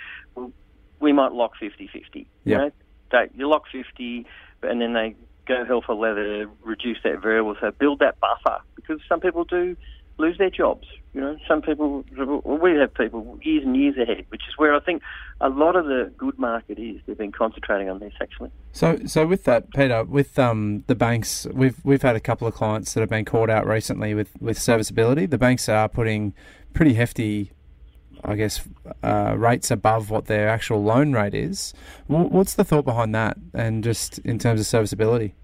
[1.01, 1.87] we might lock 50-50.
[2.14, 2.57] You Yeah.
[2.59, 2.70] know,
[3.12, 4.27] they, you lock 50
[4.62, 5.14] and then they
[5.47, 7.55] go hell for leather to reduce that variable.
[7.61, 9.77] So build that buffer because some people do
[10.18, 10.87] lose their jobs.
[11.12, 12.05] You know, some people,
[12.44, 15.03] we have people years and years ahead, which is where I think
[15.40, 17.00] a lot of the good market is.
[17.07, 18.50] They've been concentrating on this actually.
[18.72, 22.55] So, so with that, Peter, with um, the banks, we've we've had a couple of
[22.55, 25.27] clients that have been called out recently with, with serviceability.
[25.27, 26.35] The banks are putting
[26.72, 27.53] pretty hefty,
[28.24, 28.66] I guess,
[29.05, 31.74] uh, rates above what their actual loan rate is.
[32.09, 35.35] What's the thought behind that, and just in terms of serviceability?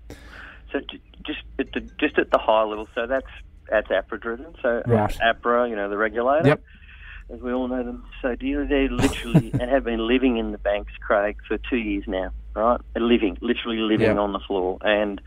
[0.73, 0.81] So
[1.25, 3.31] just at the just at the high level, so that's
[3.71, 4.55] that's APRA driven.
[4.63, 5.15] So uh, Right.
[5.23, 6.63] APRA, you know, the regulator, Yep.
[7.35, 10.59] as we all know them so dearly, they literally and have been living in the
[10.59, 12.81] banks, Craig, for two years now, right?
[12.97, 14.17] Living, literally living Yep.
[14.19, 15.21] on the floor, and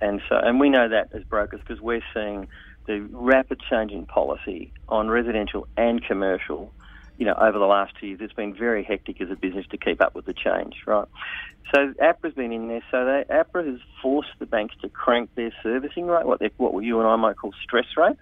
[0.00, 2.46] and so and we know that as brokers because we're seeing
[2.86, 6.72] the rapid change in policy on residential and commercial.
[7.18, 9.76] You know, over the last two years, it's been very hectic as a business to
[9.76, 11.08] keep up with the change, right?
[11.74, 12.82] So APRA's been in there.
[12.90, 16.78] So they, APRA has forced the banks to crank their servicing rate, what they, what
[16.84, 18.20] you and I might call stress rates,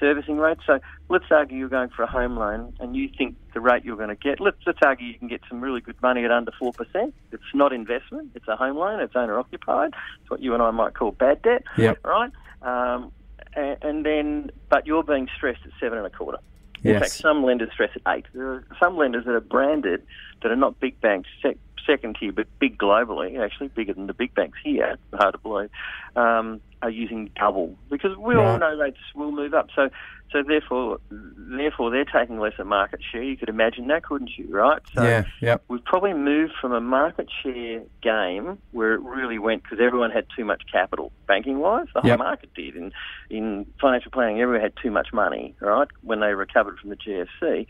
[0.00, 0.62] servicing rates.
[0.66, 3.96] So let's argue you're going for a home loan and you think the rate you're
[3.98, 4.40] going to get.
[4.40, 7.14] Let's let's argue you can get some really good money at under four percent.
[7.30, 8.30] It's not investment.
[8.34, 9.00] It's a home loan.
[9.00, 9.90] It's owner occupied.
[10.22, 11.98] It's what you and I might call bad debt, Yep.
[12.04, 12.30] right?
[12.62, 13.12] Um,
[13.54, 16.38] and, and then, but you're being stressed at seven and a quarter.
[16.84, 17.00] In Yes.
[17.00, 18.26] fact, some lenders stress at eight.
[18.34, 20.02] There are some lenders that are branded
[20.42, 24.14] that are not big banks, sec- second tier, but big globally, actually bigger than the
[24.14, 25.70] big banks here, hard to believe,
[26.16, 29.68] um, are using double because we all know rates will move up.
[29.74, 29.88] So,
[30.32, 33.22] so therefore, therefore they're taking lesser market share.
[33.22, 34.48] You could imagine that, couldn't you?
[34.48, 34.80] Right?
[34.94, 35.24] So yeah.
[35.40, 35.64] Yep.
[35.68, 40.26] we've probably moved from a market share game where it really went because everyone had
[40.36, 41.86] too much capital banking wise.
[41.94, 42.74] The whole market did.
[42.74, 42.92] In,
[43.30, 47.66] in financial planning, everyone had too much money, right, when they recovered from the GFC,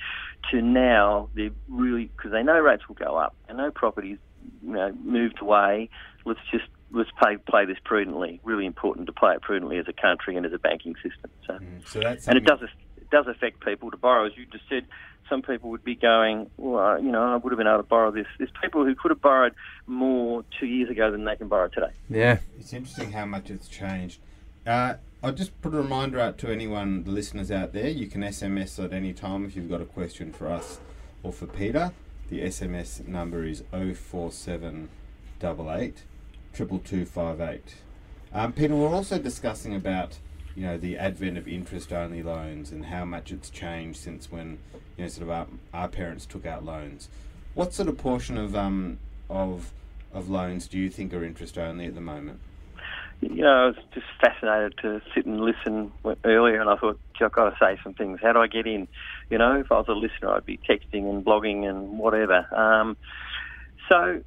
[0.50, 3.34] to now they're really, because they know rates will go up.
[3.46, 4.18] They know properties,
[4.62, 5.90] you know, moved away.
[6.24, 6.64] Let's just.
[6.92, 8.40] Let's play play this prudently.
[8.44, 11.30] Really important to play it prudently as a country and as a banking system.
[11.46, 14.26] So, So that's and it does it does affect people to borrow.
[14.26, 14.86] As you just said,
[15.28, 18.10] some people would be going, well, you know, I would have been able to borrow
[18.10, 18.26] this.
[18.38, 19.54] There's people who could have borrowed
[19.86, 21.92] more two years ago than they can borrow today.
[22.10, 22.40] Yeah.
[22.58, 24.20] It's interesting how much it's changed.
[24.66, 27.88] Uh, I'll just put a reminder out to anyone, the listeners out there.
[27.88, 30.80] You can SMS at any time if you've got a question for us
[31.22, 31.92] or for Peter.
[32.28, 36.02] The SMS number is 04788
[36.52, 37.74] 22258.
[38.32, 40.18] Um, Peter, we're also discussing about
[40.54, 44.58] you know the advent of interest-only loans and how much it's changed since when
[44.96, 47.08] you know sort of our, our parents took out loans.
[47.54, 49.72] What sort of portion of um, of
[50.12, 52.40] of loans do you think are interest-only at the moment?
[53.22, 55.92] You know, I was just fascinated to sit and listen
[56.24, 58.18] earlier, and I thought, I've got to say some things.
[58.20, 58.88] How do I get in?
[59.30, 62.44] You know, if I was a listener, I'd be texting and blogging and whatever.
[62.52, 62.96] Um,
[63.88, 64.22] so,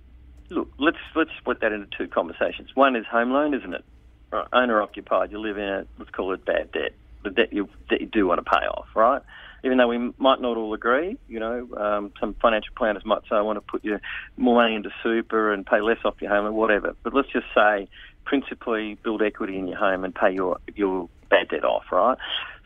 [0.49, 2.69] look, let's let's split that into two conversations.
[2.75, 3.83] One is home loan, isn't it?
[4.31, 5.31] Right, owner occupied.
[5.31, 5.87] You live in it.
[5.97, 8.87] let's call it bad debt, the debt you, that you do want to pay off,
[8.95, 9.21] right?
[9.63, 13.35] Even though we might not all agree, you know, um, some financial planners might say
[13.35, 13.99] I want to put you
[14.37, 16.95] more money into super and pay less off your home or whatever.
[17.03, 17.87] But let's just say,
[18.25, 22.17] principally, build equity in your home and pay your your bad debt off, right?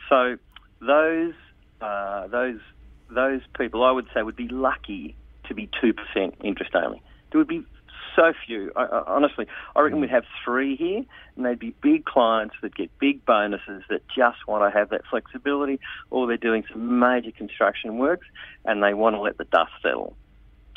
[0.09, 0.37] So
[0.81, 1.33] those
[1.81, 2.59] uh, those
[3.09, 5.15] those people, I would say, would be lucky
[5.47, 7.01] to be two percent interest only.
[7.31, 7.63] There would be
[8.15, 8.71] so few.
[8.75, 11.03] I, I, honestly, I reckon we'd have three here,
[11.35, 15.01] and they'd be big clients that get big bonuses that just want to have that
[15.09, 18.27] flexibility, or they're doing some major construction works
[18.65, 20.15] and they want to let the dust settle.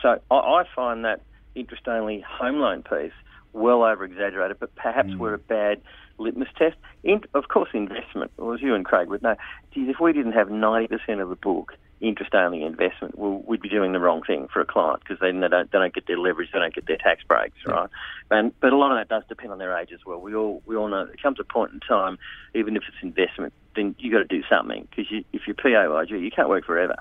[0.01, 1.21] So I, I find that
[1.55, 3.13] interest only home loan piece
[3.53, 5.19] well over exaggerated, but perhaps mm.
[5.19, 5.81] we're a bad
[6.19, 6.77] litmus test.
[7.05, 9.37] In, of course, investment, well, as you and Craig would know,
[9.75, 13.69] geez, if we didn't have 90% of the book interest only investment, well, we'd be
[13.69, 16.19] doing the wrong thing for a client because then they don't, they don't get their
[16.19, 17.89] leverage, they don't get their tax breaks, right?
[18.31, 20.21] And, but a lot of that does depend on their age as well.
[20.21, 22.19] We all we all know it comes a point in time,
[22.55, 26.11] even if it's investment, then you got to do something because you, if you're PAYG,
[26.21, 26.97] you can't work forever,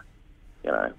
[0.63, 0.93] you know.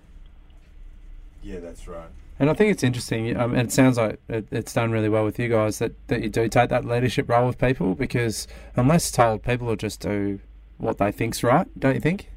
[1.43, 2.09] Yeah, that's right.
[2.38, 5.25] And I think it's interesting, um, and it sounds like it, it's done really well
[5.25, 9.11] with you guys that, that you do take that leadership role with people because unless
[9.11, 10.41] told, people will just do
[10.79, 12.31] what they think's right, don't you think?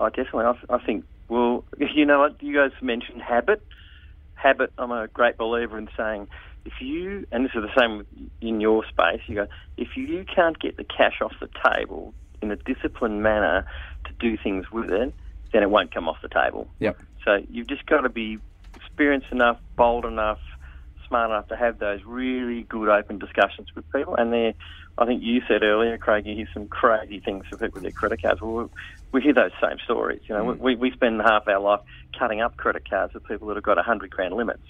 [0.00, 0.44] Oh, definitely.
[0.44, 2.42] I, I think, well, you know what?
[2.42, 3.62] You guys mentioned habit.
[4.34, 6.28] Habit, I'm a great believer in saying
[6.64, 8.06] if you, and this is the same
[8.40, 12.50] in your space, you go, if you can't get the cash off the table in
[12.50, 13.66] a disciplined manner
[14.04, 15.14] to do things with it,
[15.52, 16.68] then it won't come off the table.
[16.78, 16.98] Yep.
[17.24, 18.38] So you've just got to be
[18.76, 20.38] experienced enough, bold enough,
[21.06, 24.14] smart enough to have those really good open discussions with people.
[24.16, 24.54] And there,
[24.98, 27.92] I think you said earlier, Craig, you hear some crazy things for people with their
[27.92, 28.40] credit cards.
[28.40, 28.70] Well,
[29.12, 30.20] we hear those same stories.
[30.28, 30.58] You know, mm.
[30.58, 31.80] we, we spend half our life
[32.18, 34.62] cutting up credit cards with people that have got 100 grand limits.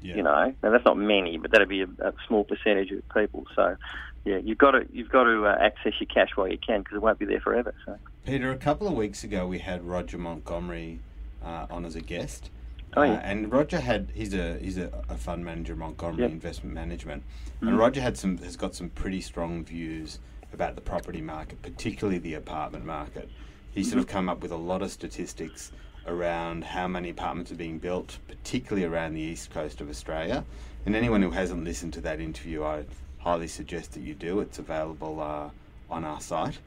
[0.00, 0.16] Yeah.
[0.16, 3.46] You know, now that's not many, but that'd be a, a small percentage of people.
[3.54, 3.76] So,
[4.24, 6.96] yeah, you've got to you've got to uh, access your cash while you can because
[6.96, 7.72] it won't be there forever.
[7.86, 10.98] So, Peter, a couple of weeks ago we had Roger Montgomery
[11.44, 12.50] uh, on as a guest.
[12.96, 13.12] Oh, yeah.
[13.12, 16.32] Uh, and Roger had he's a he's a, a fund manager, Montgomery yep.
[16.32, 17.22] Investment Management,
[17.56, 17.68] mm-hmm.
[17.68, 20.18] and Roger had some has got some pretty strong views
[20.52, 23.30] about the property market, particularly the apartment market.
[23.74, 25.72] He's sort of come up with a lot of statistics
[26.06, 30.44] around how many apartments are being built, particularly around the east coast of Australia.
[30.84, 32.84] And anyone who hasn't listened to that interview, I
[33.18, 34.40] highly suggest that you do.
[34.40, 35.48] It's available uh,
[35.90, 36.58] on our site.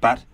[0.00, 0.24] But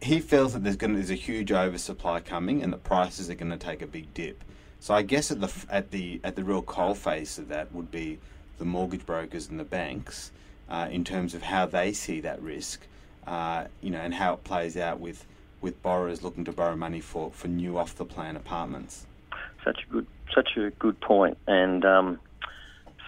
[0.00, 3.34] he feels that there's going to, there's a huge oversupply coming, and the prices are
[3.34, 4.42] going to take a big dip.
[4.80, 7.90] So I guess at the at the at the real coal face of that would
[7.90, 8.18] be
[8.58, 10.32] the mortgage brokers and the banks
[10.68, 12.80] uh, in terms of how they see that risk
[13.26, 15.24] uh, you know, and how it plays out with,
[15.60, 19.06] with borrowers looking to borrow money for, for new off the plan apartments.
[19.64, 21.36] Such a good such a good point.
[21.46, 22.18] and um,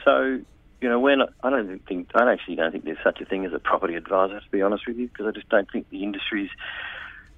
[0.05, 0.41] so
[0.81, 3.53] you know when I don't think I actually don't think there's such a thing as
[3.53, 6.51] a property advisor to be honest with you because I just don't think the industry's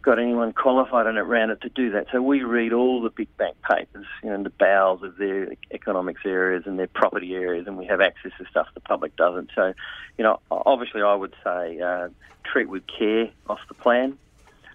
[0.07, 2.07] got anyone qualified and around it to do that.
[2.13, 5.49] So we read all the big bank papers, you know, in the bowels of their
[5.73, 9.51] economics areas and their property areas, and we have access to stuff the public doesn't.
[9.53, 9.75] So,
[10.17, 12.09] you know, obviously I would say uh,
[12.45, 14.17] treat with care off the plan.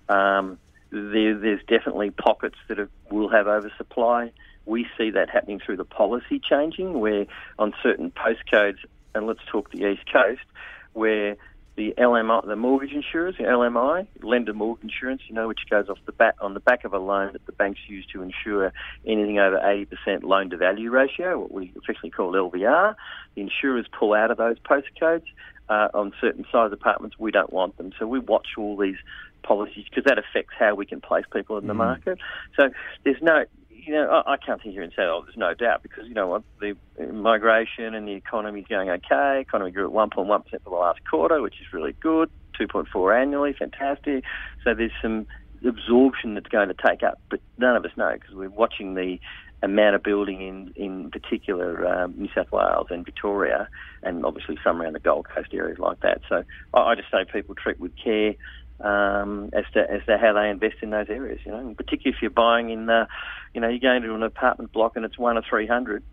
[0.10, 4.34] Um, there, there's definitely pockets that have, will have oversupply.
[4.66, 7.26] We see that happening through the policy changing, where
[7.58, 8.80] on certain postcodes,
[9.16, 10.44] and let's talk the East Coast,
[10.92, 11.38] where
[11.76, 15.98] the LMI, the mortgage insurers, the LMI, lender mortgage insurance, you know, which goes off
[16.06, 18.74] the back on the back of a loan that the banks use to insure
[19.06, 22.96] anything over 80% loan to value ratio, what we officially call LVR.
[23.36, 25.24] The insurers pull out of those postcodes
[25.70, 27.18] uh, on certain size apartments.
[27.18, 28.98] We don't want them, so we watch all these
[29.44, 31.78] policies because that affects how we can place people in the mm.
[31.78, 32.20] market.
[32.58, 32.70] So
[33.04, 33.46] there's no
[33.86, 36.14] you know, I, I can't sit here and say, oh, there's no doubt, because you
[36.14, 36.76] know what, the
[37.12, 39.42] migration and the economy is going okay.
[39.42, 42.30] Economy grew at 1.1% for the last quarter, which is really good.
[42.60, 44.24] 2.4 annually, fantastic.
[44.64, 45.26] So there's some
[45.66, 49.20] absorption that's going to take up, but none of us know because we're watching the
[49.64, 53.70] amount of building in, in particular um, New South Wales and Victoria,
[54.02, 56.22] and obviously some around the Gold Coast areas like that.
[56.28, 58.34] So I, I just say people treat with care
[58.80, 61.40] um, as to as to how they invest in those areas.
[61.46, 63.06] You know, and particularly if you're buying in, uh,
[63.54, 66.04] you know, you're going to an apartment block and it's one or three hundred.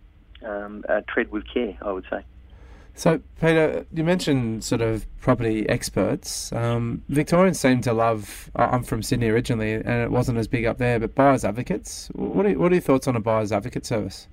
[0.45, 2.21] Um, uh, tread with care, I would say.
[2.95, 6.53] So, Peter, you mentioned sort of property experts.
[6.53, 8.49] Um, Victorians seem to love.
[8.55, 11.01] I- I'm from Sydney originally, and it wasn't as big up there.
[11.01, 12.09] But buyers advocates.
[12.15, 14.29] What are, what are your thoughts on a buyers advocate service?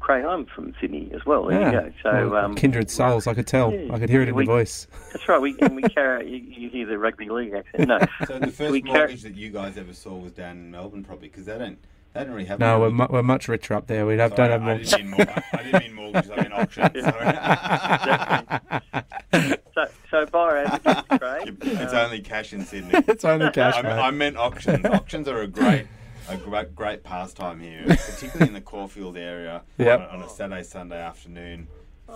[0.00, 1.44] Craig, I'm from Sydney as well.
[1.46, 1.92] There you go.
[2.02, 3.26] So Well, um, kindred souls.
[3.26, 3.72] I could tell.
[3.72, 4.86] yeah, I could hear it in we- your voice.
[5.12, 5.40] that's right.
[5.40, 6.28] We and we carry.
[6.28, 7.88] You, you hear the rugby league accent?
[7.88, 7.98] No.
[8.26, 11.04] So the first We car- mortgage that you guys ever saw was down in Melbourne,
[11.04, 11.78] probably because they don't
[12.14, 12.58] they don't really have.
[12.60, 14.06] No, we're, mu- we're much richer up there.
[14.06, 14.78] We have, Sorry, don't have I more.
[14.78, 16.30] didn't mean mor- I didn't mean mortgages.
[16.30, 17.04] I mean auctions.
[19.32, 19.58] Sorry.
[19.74, 21.56] So, so buyer advocates, Craig.
[21.62, 22.92] it's uh, only cash in Sydney.
[23.08, 24.06] it's only cash, I.
[24.06, 24.84] I meant auctions.
[24.86, 25.88] Auctions are a great,
[26.28, 29.62] a great, great pastime here, particularly in the Caulfield area.
[29.78, 29.98] Yep.
[29.98, 31.66] On, a, on a Saturday, Sunday afternoon.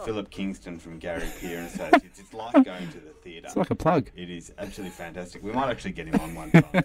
[0.05, 2.21] Philip Kingston from Gary Peer and Associates.
[2.21, 3.49] It's like going to the theatre.
[3.49, 4.09] it's like a plug.
[4.15, 5.43] It is absolutely fantastic.
[5.43, 6.85] We might actually get him on one time.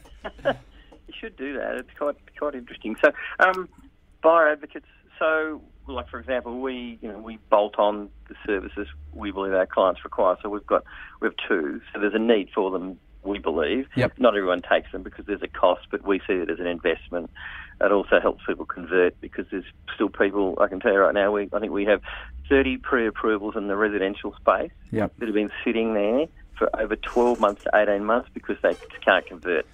[1.23, 1.75] Should do that.
[1.75, 2.97] It's quite quite interesting.
[3.01, 3.69] So, um,
[4.21, 4.87] buyer advocates.
[5.17, 9.65] So, like for example, we you know we bolt on the services we believe our
[9.65, 10.35] clients require.
[10.43, 10.83] So we've got
[11.21, 11.79] we have two.
[11.93, 12.99] So there's a need for them.
[13.23, 13.87] We believe.
[13.95, 14.15] Yep.
[14.17, 17.29] Not everyone takes them because there's a cost, but we see it as an investment.
[17.79, 19.63] It also helps people convert because there's
[19.95, 20.57] still people.
[20.59, 21.31] I can tell you right now.
[21.31, 22.01] We I think we have
[22.49, 25.13] 30 pre-approvals in the residential space Yep.
[25.19, 26.25] that have been sitting there
[26.57, 29.65] for over 12 months to 18 months because they can't convert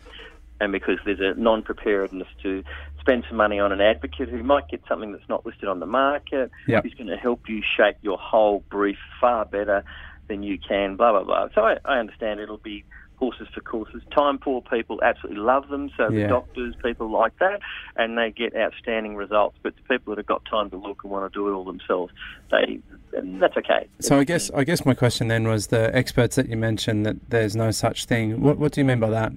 [0.60, 2.64] and because there's a non-preparedness to
[3.00, 5.86] spend some money on an advocate who might get something that's not listed on the
[5.86, 6.84] market, Yep.
[6.84, 9.84] who's going to help you shape your whole brief far better
[10.28, 11.48] than you can, blah, blah, blah.
[11.56, 12.84] So I, I understand it'll be
[13.16, 14.02] horses for courses.
[14.16, 16.24] Time poor people absolutely love them, so Yeah.
[16.24, 17.60] the doctors, people like that,
[17.98, 19.58] and they get outstanding results.
[19.62, 21.66] But the people that have got time to look and want to do it all
[21.66, 22.14] themselves,
[22.52, 22.80] they
[23.18, 23.88] and that's okay.
[24.00, 27.18] So I guess I guess my question then was the experts that you mentioned that
[27.30, 28.40] there's no such thing.
[28.42, 29.34] What what do you mean by that?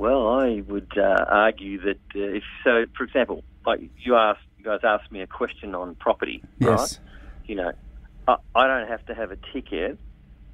[0.00, 4.64] Well, I would uh, argue that uh, if so, for example, like you asked, you
[4.64, 6.98] guys asked me a question on property, right?
[7.44, 7.72] You know,
[8.26, 9.98] I, I don't have to have a ticket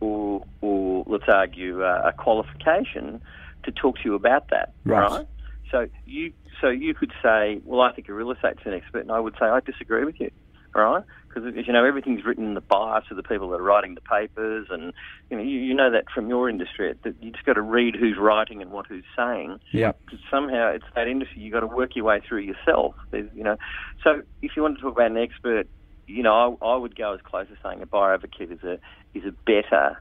[0.01, 3.23] or, or let's argue, uh, a qualification
[3.63, 5.09] to talk to you about that, Right.
[5.13, 5.27] right?
[5.71, 9.13] So you, so you could say, well, I think a real estate's an expert, and
[9.13, 10.33] I would say I disagree with you,
[10.75, 11.05] right?
[11.29, 14.01] Because you know, everything's written in the bias of the people that are writing the
[14.01, 14.93] papers, and
[15.31, 17.95] you know, you, you know that from your industry, that you just got to read
[17.95, 19.59] who's writing and what who's saying
[20.07, 22.95] because somehow it's that industry you got to work your way through yourself.
[23.11, 23.57] There's, you know,
[24.03, 25.67] so if you want to talk about an expert,
[26.07, 28.79] you know, I, I would go as close as saying a buyer advocate is a
[29.15, 30.01] is a better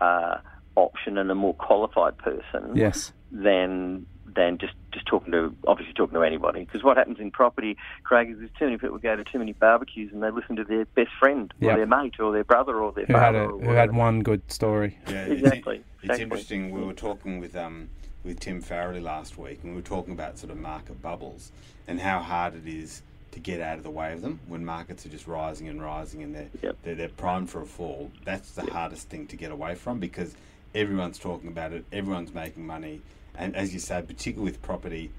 [0.00, 0.38] uh,
[0.76, 3.12] option and a more qualified person Yes.
[3.32, 4.06] than
[4.36, 6.60] than just, just talking to obviously talking to anybody.
[6.64, 9.54] Because what happens in property, Craig, is there's too many people go to too many
[9.54, 11.72] barbecues and they listen to their best friend Yep.
[11.72, 13.40] or their mate or their brother or their Who had father.
[13.42, 14.96] a or who had one good story?
[15.08, 16.22] Yeah, Exactly, It's, it's exactly.
[16.22, 16.70] interesting.
[16.70, 17.88] We were talking with um
[18.22, 21.50] with Tim Farrelly last week, and we were talking about sort of market bubbles
[21.88, 23.02] and how hard it is
[23.32, 26.22] to get out of the way of them when markets are just rising and rising
[26.22, 26.76] and they're Yep.
[26.84, 28.12] they're, they're primed for a fall.
[28.24, 30.36] That's the hardest thing to get away from because
[30.74, 33.02] everyone's talking about it, everyone's making money,
[33.36, 35.10] and as you say, particularly with property,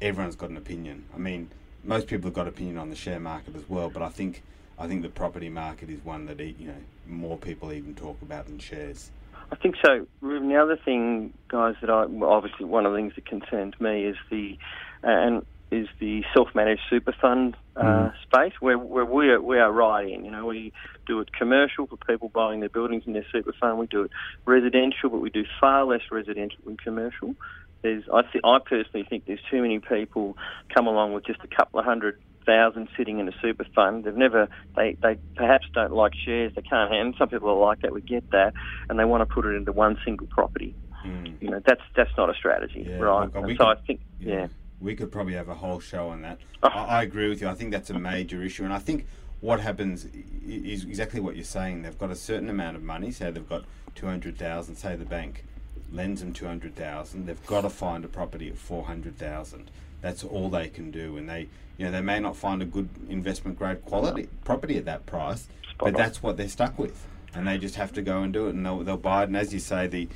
[0.00, 1.04] everyone's got an opinion.
[1.14, 1.50] I mean,
[1.84, 4.42] most people have got opinion on the share market as well, but I think
[4.78, 6.74] I think the property market is one that you know
[7.06, 9.10] more people even talk about than shares.
[9.50, 10.06] I think so.
[10.20, 14.04] Ruben, the other thing, guys, that I obviously one of the things that concerns me
[14.04, 14.58] is the
[15.02, 15.46] and
[15.80, 20.24] is the self-managed super fund uh, space where where we are, we are right in.
[20.24, 20.72] You know, we
[21.06, 23.78] do it commercial for people buying their buildings in their super fund.
[23.78, 24.10] We do it
[24.46, 27.34] residential, but we do far less residential than commercial.
[27.82, 30.36] There's, I, th- I personally think there's too many people
[30.74, 34.04] come along with just a couple of hundred thousand sitting in a super fund.
[34.04, 36.52] They've never, they, they perhaps don't like shares.
[36.56, 37.14] They can't handle.
[37.18, 37.92] Some people are like that.
[37.92, 38.54] We get that,
[38.88, 40.74] and they want to put it into one single property.
[41.04, 41.40] Mm.
[41.42, 43.32] You know, that's that's not a strategy, Yeah, right?
[43.34, 44.46] look, so could- I think, yeah.
[44.80, 46.38] We could probably have a whole show on that.
[46.62, 46.68] Oh.
[46.68, 47.48] I, I agree with you.
[47.48, 49.06] I think that's a major issue, and I think
[49.40, 50.06] what happens
[50.46, 51.82] is exactly what you're saying.
[51.82, 53.10] They've got a certain amount of money.
[53.10, 54.76] Say they've got two hundred thousand.
[54.76, 55.44] Say the bank
[55.92, 57.26] lends them two hundred thousand.
[57.26, 59.70] They've got to find a property at four hundred thousand.
[60.02, 62.88] That's all they can do, and they, you know, they may not find a good
[63.08, 65.92] investment grade quality property at that price, Spot but on.
[65.94, 68.64] that's what they're stuck with, and they just have to go and do it, and
[68.64, 69.28] they'll, they'll buy it.
[69.28, 70.06] And as you say, the,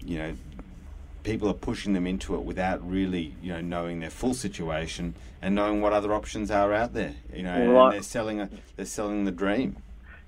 [0.00, 0.34] you know,
[1.28, 5.54] people are pushing them into it without really, you know, knowing their full situation and
[5.54, 7.14] knowing what other options are out there.
[7.34, 9.76] You know, and they're selling a, they're selling the dream.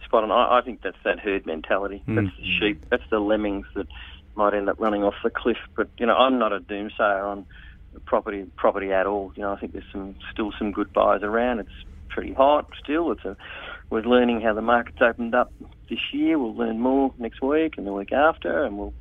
[0.04, 0.30] spot on.
[0.30, 2.02] I, I think that's that herd mentality.
[2.06, 2.16] Mm.
[2.16, 2.84] That's the sheep.
[2.90, 3.86] That's the lemmings that
[4.34, 5.56] might end up running off the cliff.
[5.74, 7.46] But you know, I'm not a doomsayer on
[8.04, 9.32] property property at all.
[9.36, 11.60] You know, I think there's some still some good buys around.
[11.60, 13.10] It's pretty hot still.
[13.12, 13.38] It's a
[13.88, 15.50] we're learning how the market's opened up
[15.88, 16.38] this year.
[16.38, 18.92] We'll learn more next week and the week after, and we'll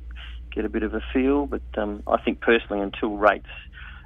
[0.50, 1.46] get a bit of a feel.
[1.46, 3.46] But um, I think personally, until rates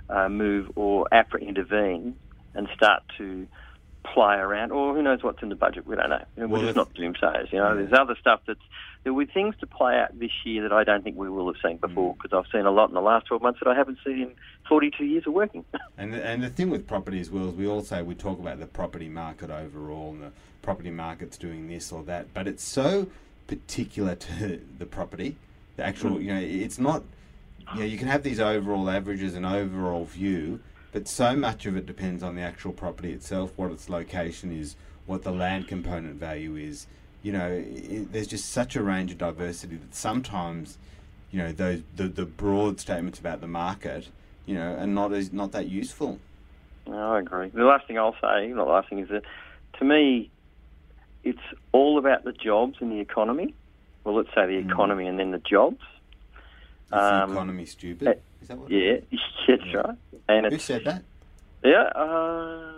[0.09, 2.17] uh, move or APRA intervene
[2.55, 3.47] and start to
[4.13, 5.87] play around, or who knows what's in the budget?
[5.87, 6.23] We don't know.
[6.37, 7.51] We're Well, just not doomsayers.
[7.53, 7.75] You know, Yeah.
[7.87, 8.61] there's other stuff that's
[9.03, 11.61] there were things to play out this year that I don't think we will have
[11.63, 12.23] seen before Mm.
[12.23, 14.31] because I've seen a lot in the last 12 months that I haven't seen in
[14.67, 15.65] 42 years of working.
[15.99, 18.39] And the, and the thing with property as well is we all say we talk
[18.39, 20.31] about the property market overall and the
[20.63, 23.07] property market's doing this or that, but it's so
[23.47, 25.37] particular to the property.
[25.77, 27.03] The actual, you know, it's not.
[27.75, 30.61] You know, you can have these overall averages and overall view,
[30.93, 34.77] but so much of it depends on the actual property itself, what its location is,
[35.07, 36.87] what the land component value is.
[37.22, 40.77] You know, it, there's just such a range of diversity that sometimes,
[41.31, 44.09] you know, those the, the broad statements about the market,
[44.45, 46.18] you know, are not as not that useful.
[46.87, 47.49] No, I agree.
[47.49, 49.22] The last thing I'll say, the last thing, is that
[49.79, 50.31] to me,
[51.22, 51.39] it's
[51.72, 53.55] all about the jobs and the economy.
[54.05, 54.71] Well, let's say the Mm.
[54.71, 55.81] economy and then the jobs.
[55.81, 58.09] Is the Um, economy stupid?
[58.09, 58.71] uh, Is that what?
[58.71, 58.97] Yeah,
[59.49, 59.77] that's Yeah.
[59.77, 59.97] right.
[60.29, 61.03] And Who said that?
[61.65, 61.91] yeah.
[61.95, 62.71] Uh,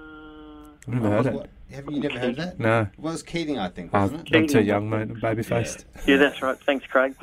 [0.86, 1.32] I've never heard it.
[1.34, 2.60] What- Haven't you never heard that?
[2.60, 4.36] No, Well, it was Keating, I think, I'm, wasn't it?
[4.36, 5.20] I'm too young, mate.
[5.20, 5.84] Baby faced.
[6.06, 6.56] yeah, that's right.
[6.60, 7.16] Thanks, Craig.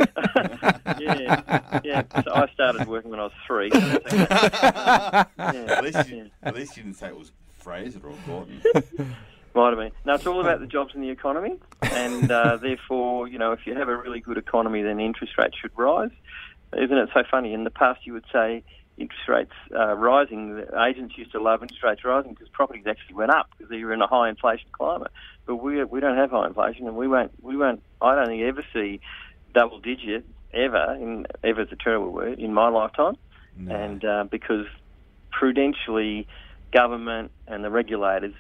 [0.99, 2.03] yeah, yeah.
[2.25, 3.71] So I started working when I was three.
[3.71, 6.23] at, least you, yeah.
[6.43, 8.61] at least you didn't say it was Fraser or Gorton.
[9.55, 9.91] Might have been.
[10.05, 13.65] No, it's all about the jobs and the economy, and uh, therefore, you know, if
[13.67, 16.09] you have a really good economy, then interest rates should rise.
[16.75, 17.53] Isn't it so funny?
[17.53, 18.63] In the past, you would say
[18.97, 20.55] interest rates uh, rising.
[20.55, 23.83] The agents used to love interest rates rising because properties actually went up because they
[23.83, 25.11] were in a high inflation climate.
[25.45, 27.83] But we we don't have high inflation, and we won't we won't.
[28.01, 29.01] I don't think ever see
[29.53, 30.97] double digit ever.
[30.99, 33.17] In ever is a terrible word in my lifetime
[33.57, 33.75] No.
[33.75, 34.65] and uh, because
[35.31, 36.27] prudentially,
[36.71, 38.33] government and the regulators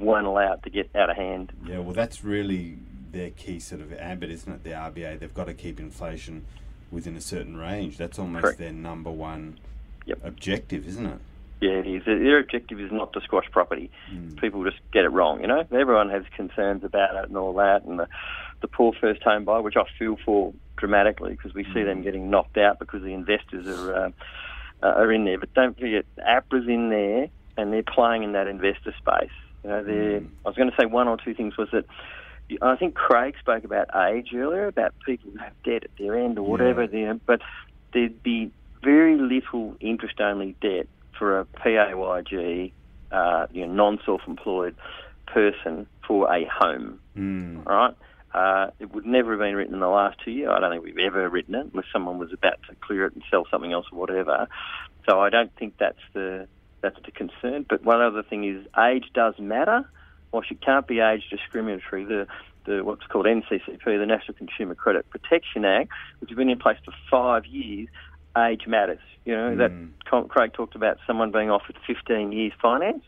[0.00, 1.52] allowed to get out of hand.
[1.66, 2.78] yeah, well, that's really
[3.12, 4.64] their key sort of ambit, isn't it?
[4.64, 6.44] The RBA, they've got to keep inflation
[6.90, 7.96] within a certain range.
[7.96, 8.58] That's almost Correct.
[8.58, 9.58] their number one
[10.06, 10.18] Yep.
[10.24, 11.18] objective, isn't it?
[11.60, 12.04] Yeah, it is.
[12.04, 13.90] Their objective is not to squash property.
[14.12, 14.40] Mm.
[14.40, 15.66] People just get it wrong, you know.
[15.72, 18.06] Everyone has concerns about it and all that, and the,
[18.60, 22.30] the poor first home buyer, which I feel for dramatically because we see them getting
[22.30, 24.10] knocked out because the investors are uh,
[24.82, 25.38] are in there.
[25.38, 27.26] But don't forget, APRA's in there,
[27.56, 29.30] and they're playing in that investor space.
[29.68, 30.28] You know, they're, Mm.
[30.44, 31.84] I was going to say one or two things was that
[32.62, 36.38] I think Craig spoke about age earlier, about people who have debt at their end
[36.38, 36.82] or whatever.
[36.84, 36.88] Yeah.
[36.88, 37.42] There, but
[37.92, 38.50] there'd be
[38.82, 40.86] very little interest-only debt
[41.18, 42.72] for a PAYG,
[43.12, 44.74] uh, you know, non-self-employed
[45.26, 46.98] person for a home.
[47.16, 47.66] Mm.
[47.66, 47.94] All right.
[48.32, 50.50] Uh, it would never have been written in the last two years.
[50.50, 53.22] I don't think we've ever written it unless someone was about to clear it and
[53.30, 54.48] sell something else or whatever.
[55.08, 56.46] So I don't think that's the
[56.80, 57.66] that's the concern.
[57.68, 59.88] But one other thing is age does matter.
[60.32, 62.26] Whilst it can't be age discriminatory, the
[62.66, 66.76] the what's called NCCP, the National Consumer Credit Protection Act, which has been in place
[66.84, 67.88] for five years,
[68.36, 69.00] age matters.
[69.24, 69.90] You know that Mm.
[70.04, 73.02] Con- Craig talked about someone being offered 15 years finance.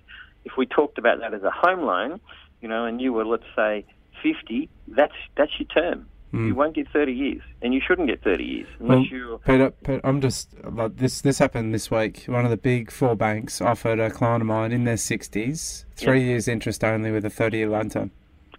[0.45, 2.21] If we talked about that as a home loan,
[2.61, 3.85] you know, and you were let's say
[4.23, 6.09] 50, that's that's your term.
[6.33, 6.47] Mm.
[6.47, 9.39] You won't get 30 years, and you shouldn't get 30 years unless Well, you're.
[9.39, 11.22] Peter, Peter, I'm just like this.
[11.22, 12.24] This happened this week.
[12.26, 16.22] One of the big four banks offered a client of mine in their 60s, three
[16.22, 18.11] years interest only with a 30-year loan term.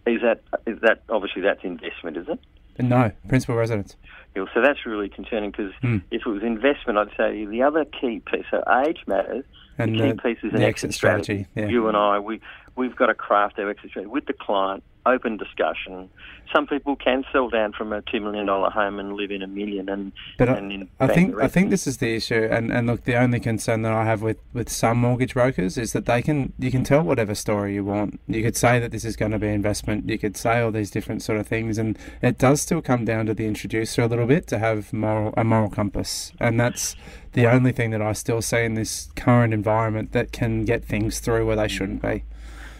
[0.05, 2.39] Is that is that obviously that's investment, is it?
[2.79, 3.95] No, principal residence.
[4.35, 5.97] Yeah, so that's really concerning because Hmm.
[6.09, 8.45] if it was investment, I'd say the other key piece.
[8.49, 9.45] So age matters.
[9.77, 11.47] And the key the, piece is an exit strategy.
[11.55, 11.67] Yeah.
[11.67, 12.41] You and I, we
[12.75, 14.83] we've got to craft our exit strategy with the client.
[15.05, 16.09] Open discussion.
[16.53, 19.47] Some people can sell down from a two million dollar home and live in a
[19.47, 22.71] million, and But I- and then I think I think this is the issue, and,
[22.71, 26.05] and look, the only concern that I have with, with some mortgage brokers is that
[26.05, 28.19] they can you can tell whatever story you want.
[28.27, 30.07] You could say that this is going to be investment.
[30.07, 33.25] You could say all these different sort of things, and it does still come down
[33.25, 36.95] to the introducer a little bit to have moral a moral compass, and that's
[37.33, 41.19] the only thing that I still see in this current environment that can get things
[41.19, 42.23] through where they shouldn't be.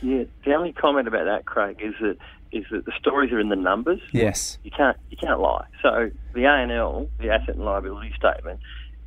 [0.01, 2.17] Yeah, the only comment about that, Craig, is that
[2.51, 4.01] is that the stories are in the numbers.
[4.11, 4.57] Yes.
[4.63, 5.65] You can't you can't lie.
[5.81, 8.59] So the ANL, the asset and liability statement,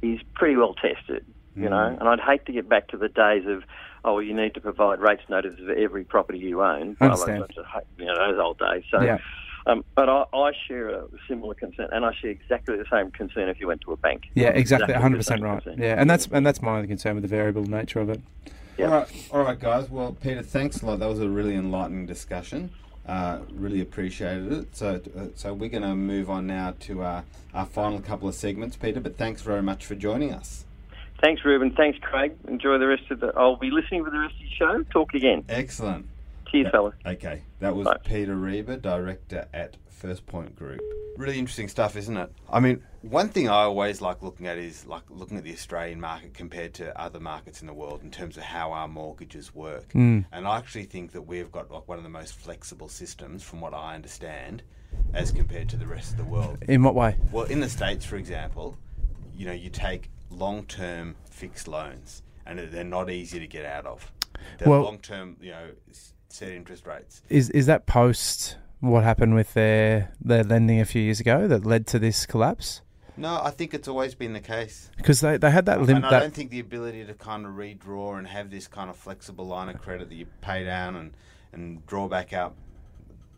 [0.03, 1.25] is pretty well tested.
[1.57, 2.01] You know, Mm.
[2.01, 3.63] and I'd hate to get back to the days of
[4.07, 6.95] oh, you need to provide rates notices for every property you own.
[7.01, 7.45] I understand.
[7.57, 8.83] Well, you know, those old days.
[8.91, 9.17] So, Yeah.
[9.67, 13.49] um, but I, I share a similar concern, and I share exactly the same concern
[13.49, 14.25] if you went to a bank.
[14.35, 15.63] Yeah, exactly, hundred percent right.
[15.63, 15.81] concern.
[15.83, 18.21] Yeah, and that's and that's my only concern with the variable nature of it.
[18.77, 18.87] Yeah.
[18.87, 19.91] All right, all right, guys.
[19.91, 20.99] Well, Peter, thanks a lot.
[20.99, 22.71] That was a really enlightening discussion.
[23.07, 24.77] Uh, really appreciated it.
[24.77, 27.23] So, uh, so we're going to move on now to uh,
[27.53, 29.01] our final couple of segments, Peter.
[29.01, 30.65] But thanks very much for joining us.
[31.23, 31.71] Thanks, Ruben.
[31.71, 32.35] Thanks, Craig.
[32.49, 33.33] Enjoy the rest of the.
[33.37, 34.83] I'll be listening for the rest of the show.
[34.91, 35.45] Talk again.
[35.49, 36.07] Excellent.
[36.55, 36.95] Cheers, fellas.
[37.05, 37.97] Okay, that was Bye.
[38.05, 40.81] Peter Reber, director at First Point Group.
[41.17, 42.31] Really interesting stuff, isn't it?
[42.49, 46.01] I mean, one thing I always like looking at is like looking at the Australian
[46.01, 49.89] market compared to other markets in the world in terms of how our mortgages work.
[49.95, 50.27] Mm.
[50.31, 53.61] And I actually think that we've got like one of the most flexible systems, from
[53.61, 54.63] what I understand,
[55.13, 56.59] as compared to the rest of the world.
[56.69, 57.17] In what way?
[57.33, 58.77] Well, in the States, for example,
[59.37, 63.87] you know, you take long term fixed loans and they're not easy to get out
[63.87, 64.13] of.
[64.59, 67.23] They're Well- long term, you know, s- set interest rates.
[67.29, 71.65] Is is that post what happened with their their lending a few years ago that
[71.65, 72.83] led to this collapse?
[73.17, 74.91] No, I think it's always been the case.
[74.97, 77.47] Because they, they had that lim- and I that don't think the ability to kind
[77.47, 80.97] of redraw and have this kind of flexible line of credit that you pay down
[80.97, 81.13] and,
[81.53, 82.57] and draw back up,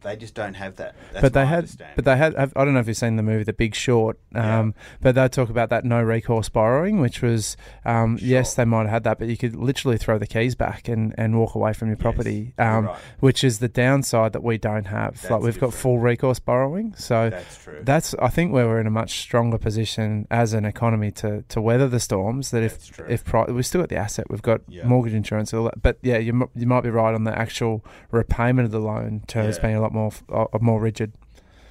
[0.06, 0.94] they just don't have that.
[1.12, 2.34] That's but they had, but they had.
[2.36, 5.50] I don't know if you've seen the movie The Big Short, um, but they talk
[5.50, 9.28] about that no recourse borrowing, which was um, yes, they might have had that, but
[9.28, 12.66] you could literally throw the keys back and, and walk away from your property, you're
[12.66, 12.98] um, right.
[13.20, 15.22] which is the downside that we don't have.
[15.30, 17.80] like we've got full recourse borrowing, so That's true.
[17.82, 21.60] that's I think where we're in a much stronger position as an economy to, to
[21.60, 22.50] weather the storms.
[22.52, 23.06] That That's if true.
[23.08, 24.86] if pri- we've still got the asset, we've got Yeah.
[24.86, 25.82] mortgage insurance, all that.
[25.82, 29.22] But yeah, you m- you might be right on the actual repayment of the loan
[29.26, 29.62] terms Yeah.
[29.62, 31.12] being a lot more f- uh, more rigid.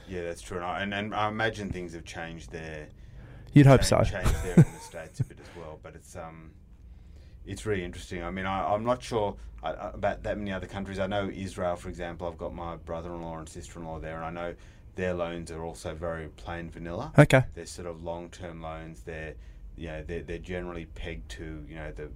[0.10, 0.58] yeah, that's true.
[0.58, 2.88] And I, and, and I imagine things have changed there.
[3.54, 4.12] You'd hope cha- so.
[4.18, 6.52] Changed there in the states a bit as well, but it's um,
[7.46, 8.24] it's really interesting.
[8.24, 11.00] I mean, I, I'm not sure uh, uh, about that many other countries.
[11.00, 12.28] I know Israel, for example.
[12.28, 14.56] I've got my brother-in-law and sister-in-law there, and I know
[14.96, 17.14] their loans are also very plain vanilla.
[17.18, 17.44] Okay.
[17.54, 19.02] They're sort of long-term loans.
[19.02, 19.36] They're
[19.78, 22.10] you know they're, they're generally pegged to you know the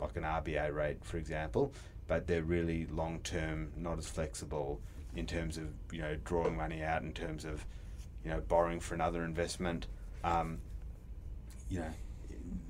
[0.00, 1.72] like an RBA rate, for example,
[2.08, 4.80] but they're really long-term, not as flexible
[5.14, 7.64] in terms of you know drawing money out, in terms of
[8.24, 9.86] you know borrowing for another investment.
[10.22, 10.58] Um,
[11.68, 11.90] you know,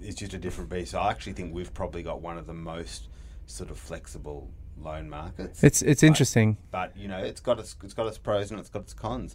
[0.01, 0.93] it's just a different beast.
[0.93, 3.09] So I actually think we've probably got one of the most
[3.47, 5.63] sort of flexible loan markets.
[5.63, 6.57] It's it's But- interesting.
[6.71, 9.35] but you know, it's got its it's got its pros and it's got its cons.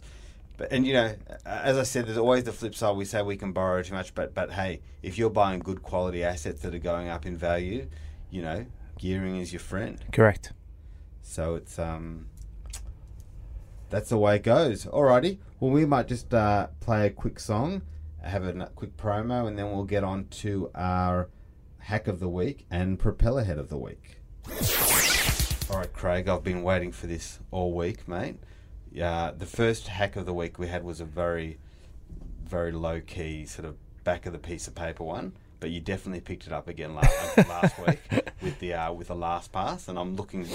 [0.56, 1.14] But and you know,
[1.46, 2.96] as I said, there's always the flip side.
[2.96, 6.22] We say we can borrow too much, but but hey, if you're buying good quality
[6.22, 7.88] assets that are going up in value,
[8.30, 8.66] you know,
[8.98, 10.04] gearing is your friend.
[10.12, 10.52] Correct.
[11.22, 12.26] So it's um,
[13.90, 14.86] that's the way it goes.
[14.86, 15.38] Alrighty.
[15.58, 17.82] Well, we might just uh, play a quick song,
[18.22, 21.28] have a quick promo, and then we'll get on to our
[21.78, 24.20] hack of the week and propeller head of the week.
[25.70, 26.28] All right, Craig.
[26.28, 28.36] I've been waiting for this all week, mate.
[28.92, 31.58] Yeah, the first hack of the week we had was a very,
[32.44, 36.20] very low key sort of back of the piece of paper one, but you definitely
[36.20, 38.00] picked it up again last, last week
[38.42, 40.48] with the uh, with the LastPass, and I'm looking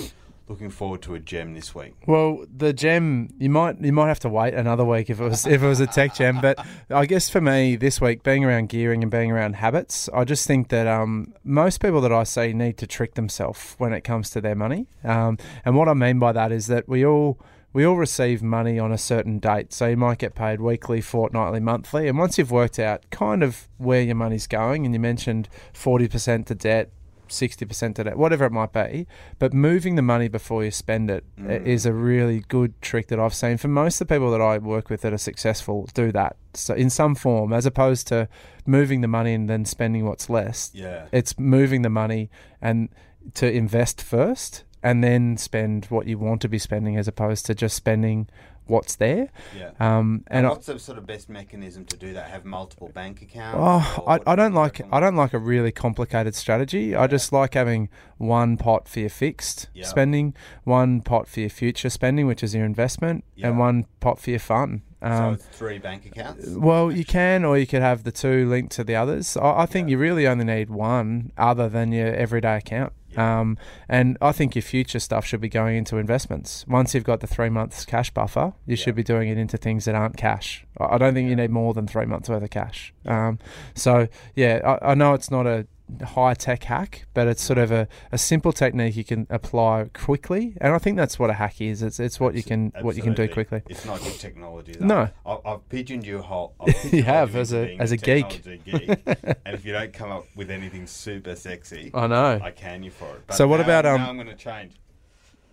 [0.48, 1.96] looking forward to a gem this week.
[2.06, 5.46] Well, the gem you might you might have to wait another week if it was
[5.46, 6.40] if it was a tech gem.
[6.42, 10.24] But I guess for me this week, being around gearing and being around habits, I
[10.24, 14.02] just think that um, most people that I see need to trick themselves when it
[14.02, 14.88] comes to their money.
[15.04, 17.40] Um, and what I mean by that is that we all
[17.76, 19.74] we all receive money on a certain date.
[19.74, 22.08] So you might get paid weekly, fortnightly, monthly.
[22.08, 26.46] And once you've worked out kind of where your money's going, and you mentioned 40%
[26.46, 26.92] to debt,
[27.30, 29.08] 60% to debt, whatever it might be,
[29.40, 31.66] but moving the money before you spend it Mm.
[31.66, 34.58] is a really good trick that I've seen for most of the people that I
[34.58, 36.36] work with that are successful do that.
[36.54, 38.28] So in some form, as opposed to
[38.66, 40.72] moving the money and then spending what's less.
[40.74, 41.06] Yeah.
[41.12, 42.30] It's moving the money
[42.62, 42.90] and
[43.36, 47.56] to invest first and then spend what you want to be spending as opposed to
[47.56, 48.30] just spending
[48.68, 49.30] what's there.
[49.56, 49.72] Yeah.
[49.80, 52.30] Um, and and I, what's the sort of best mechanism to do that?
[52.30, 53.58] Have multiple bank accounts?
[53.60, 54.82] Oh, I, I do don't like?
[54.92, 56.96] I don't like a really complicated strategy.
[56.96, 59.86] I just like having one pot for your fixed Yeah.
[59.86, 63.50] spending, one pot for your future spending, which is your investment, Yeah.
[63.50, 64.82] and one pot for your fun.
[65.04, 66.48] So Um, it's three bank accounts.
[66.50, 69.38] well, you can, or you could have the two linked to the others.
[69.38, 69.92] I, I think Yeah.
[69.92, 72.94] you really only need one other than your everyday account.
[73.16, 73.40] Yeah.
[73.40, 73.58] Um,
[73.90, 76.66] and I think your future stuff should be going into investments.
[76.68, 78.84] Once you've got the three months cash buffer, you Yeah.
[78.84, 80.66] should be doing it into things that aren't cash.
[80.80, 82.94] I don't think you need more than three months worth of cash.
[83.06, 83.40] Um,
[83.74, 85.66] so yeah, I, I know it's not a
[86.04, 90.56] high tech hack, but it's sort of a, a simple technique you can apply quickly,
[90.60, 91.82] and I think that's what a hack is.
[91.82, 93.62] It's it's what you can what you can do quickly.
[93.70, 94.74] It's not just technology.
[94.74, 94.86] Though.
[94.86, 95.10] No.
[95.26, 96.56] I've, I've pigeoned you whole.
[96.92, 98.44] You have, as a- as a geek.
[98.44, 98.90] geek.
[99.06, 102.40] and if you don't come up with anything super sexy, I know.
[102.42, 103.24] I can you for it.
[103.28, 104.74] But So what now- about, um, I'm going to change.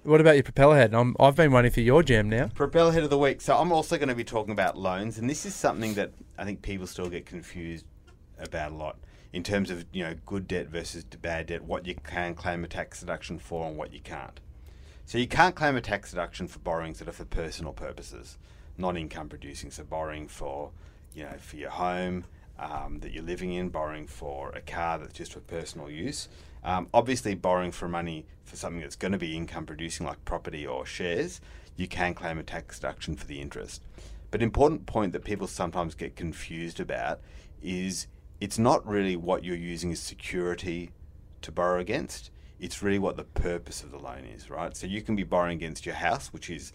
[0.05, 0.95] What about your propeller head?
[0.95, 2.49] I'm, I've been waiting for your jam now.
[2.49, 3.41] Propeller head of the week.
[3.41, 6.45] So I'm also going to be talking about loans, and this is something that I
[6.45, 7.87] think people still get confused
[8.41, 8.97] about a lot
[9.33, 11.65] in terms of you know good debt versus bad debt.
[11.65, 14.41] What you can claim a tax deduction for, and what you can't.
[15.05, 18.39] So you can't claim a tax deduction for borrowings that are for personal purposes,
[18.79, 19.71] not income producing.
[19.71, 20.71] So borrowing for
[21.15, 22.25] you know for your home,
[22.59, 26.29] um, that you're living in, borrowing for a car that's just for personal use.
[26.65, 30.67] Um, obviously, borrowing for money for something that's going to be income producing, like property
[30.67, 31.41] or shares,
[31.77, 33.83] you can claim a tax deduction for the interest.
[34.31, 37.21] But important point that people sometimes get confused about
[37.63, 38.07] is
[38.43, 40.91] it's not really what you're using as security
[41.43, 42.33] to borrow against.
[42.59, 44.77] It's really what the purpose of the loan is, right?
[44.77, 46.73] So you can be borrowing against your house, which is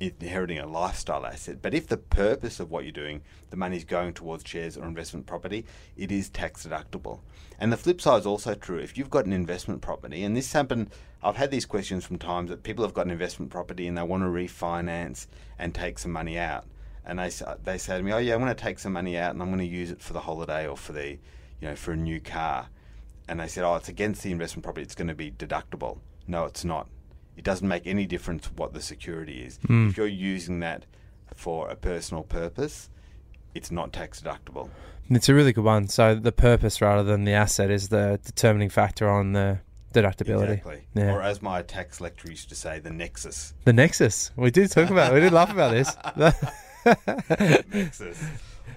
[0.00, 1.62] inheriting a lifestyle asset.
[1.62, 4.84] But if the purpose of what you're doing, the money is going towards shares or
[4.84, 5.64] investment property,
[5.96, 7.20] it is tax deductible.
[7.60, 8.78] And the flip side is also true.
[8.78, 10.90] If you've got an investment property, and this happened,
[11.22, 14.02] I've had these questions from times that people have got an investment property and they
[14.02, 16.64] want to refinance and take some money out.
[17.06, 17.30] And they,
[17.62, 19.48] they say to me, oh yeah, I'm going to take some money out and I'm
[19.48, 22.20] going to use it for the holiday or for the, you know, for a new
[22.20, 22.68] car.
[23.28, 24.82] And they said, oh, it's against the investment property.
[24.82, 25.98] It's going to be deductible.
[26.26, 26.88] No, it's not
[27.36, 29.58] it doesn't make any difference what the security is.
[29.68, 29.90] Mm.
[29.90, 30.86] If you're using that
[31.34, 32.88] for a personal purpose,
[33.54, 34.70] it's not tax deductible.
[35.10, 35.86] It's a really good one.
[35.88, 39.60] So the purpose rather than the asset is the determining factor on the
[39.94, 40.58] deductibility.
[40.58, 40.86] Exactly.
[40.94, 41.14] Yeah.
[41.14, 43.54] Or as my tax lecturer used to say, the nexus.
[43.64, 44.30] The nexus.
[44.34, 45.12] We did talk about.
[45.12, 45.94] We did laugh about this.
[47.72, 48.22] nexus.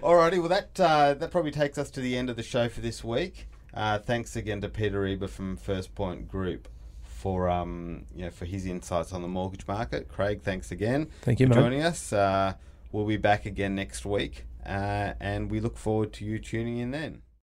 [0.01, 2.81] Alrighty, well that uh, that probably takes us to the end of the show for
[2.81, 3.47] this week.
[3.73, 6.67] Uh, thanks again to Peter Eber from First Point Group
[7.03, 10.07] for um, you know, for his insights on the mortgage market.
[10.07, 11.09] Craig, thanks again.
[11.21, 11.61] Thank you, for mate.
[11.61, 12.13] joining us.
[12.13, 12.53] Uh,
[12.91, 16.91] we'll be back again next week, uh, and we look forward to you tuning in
[16.91, 17.21] then.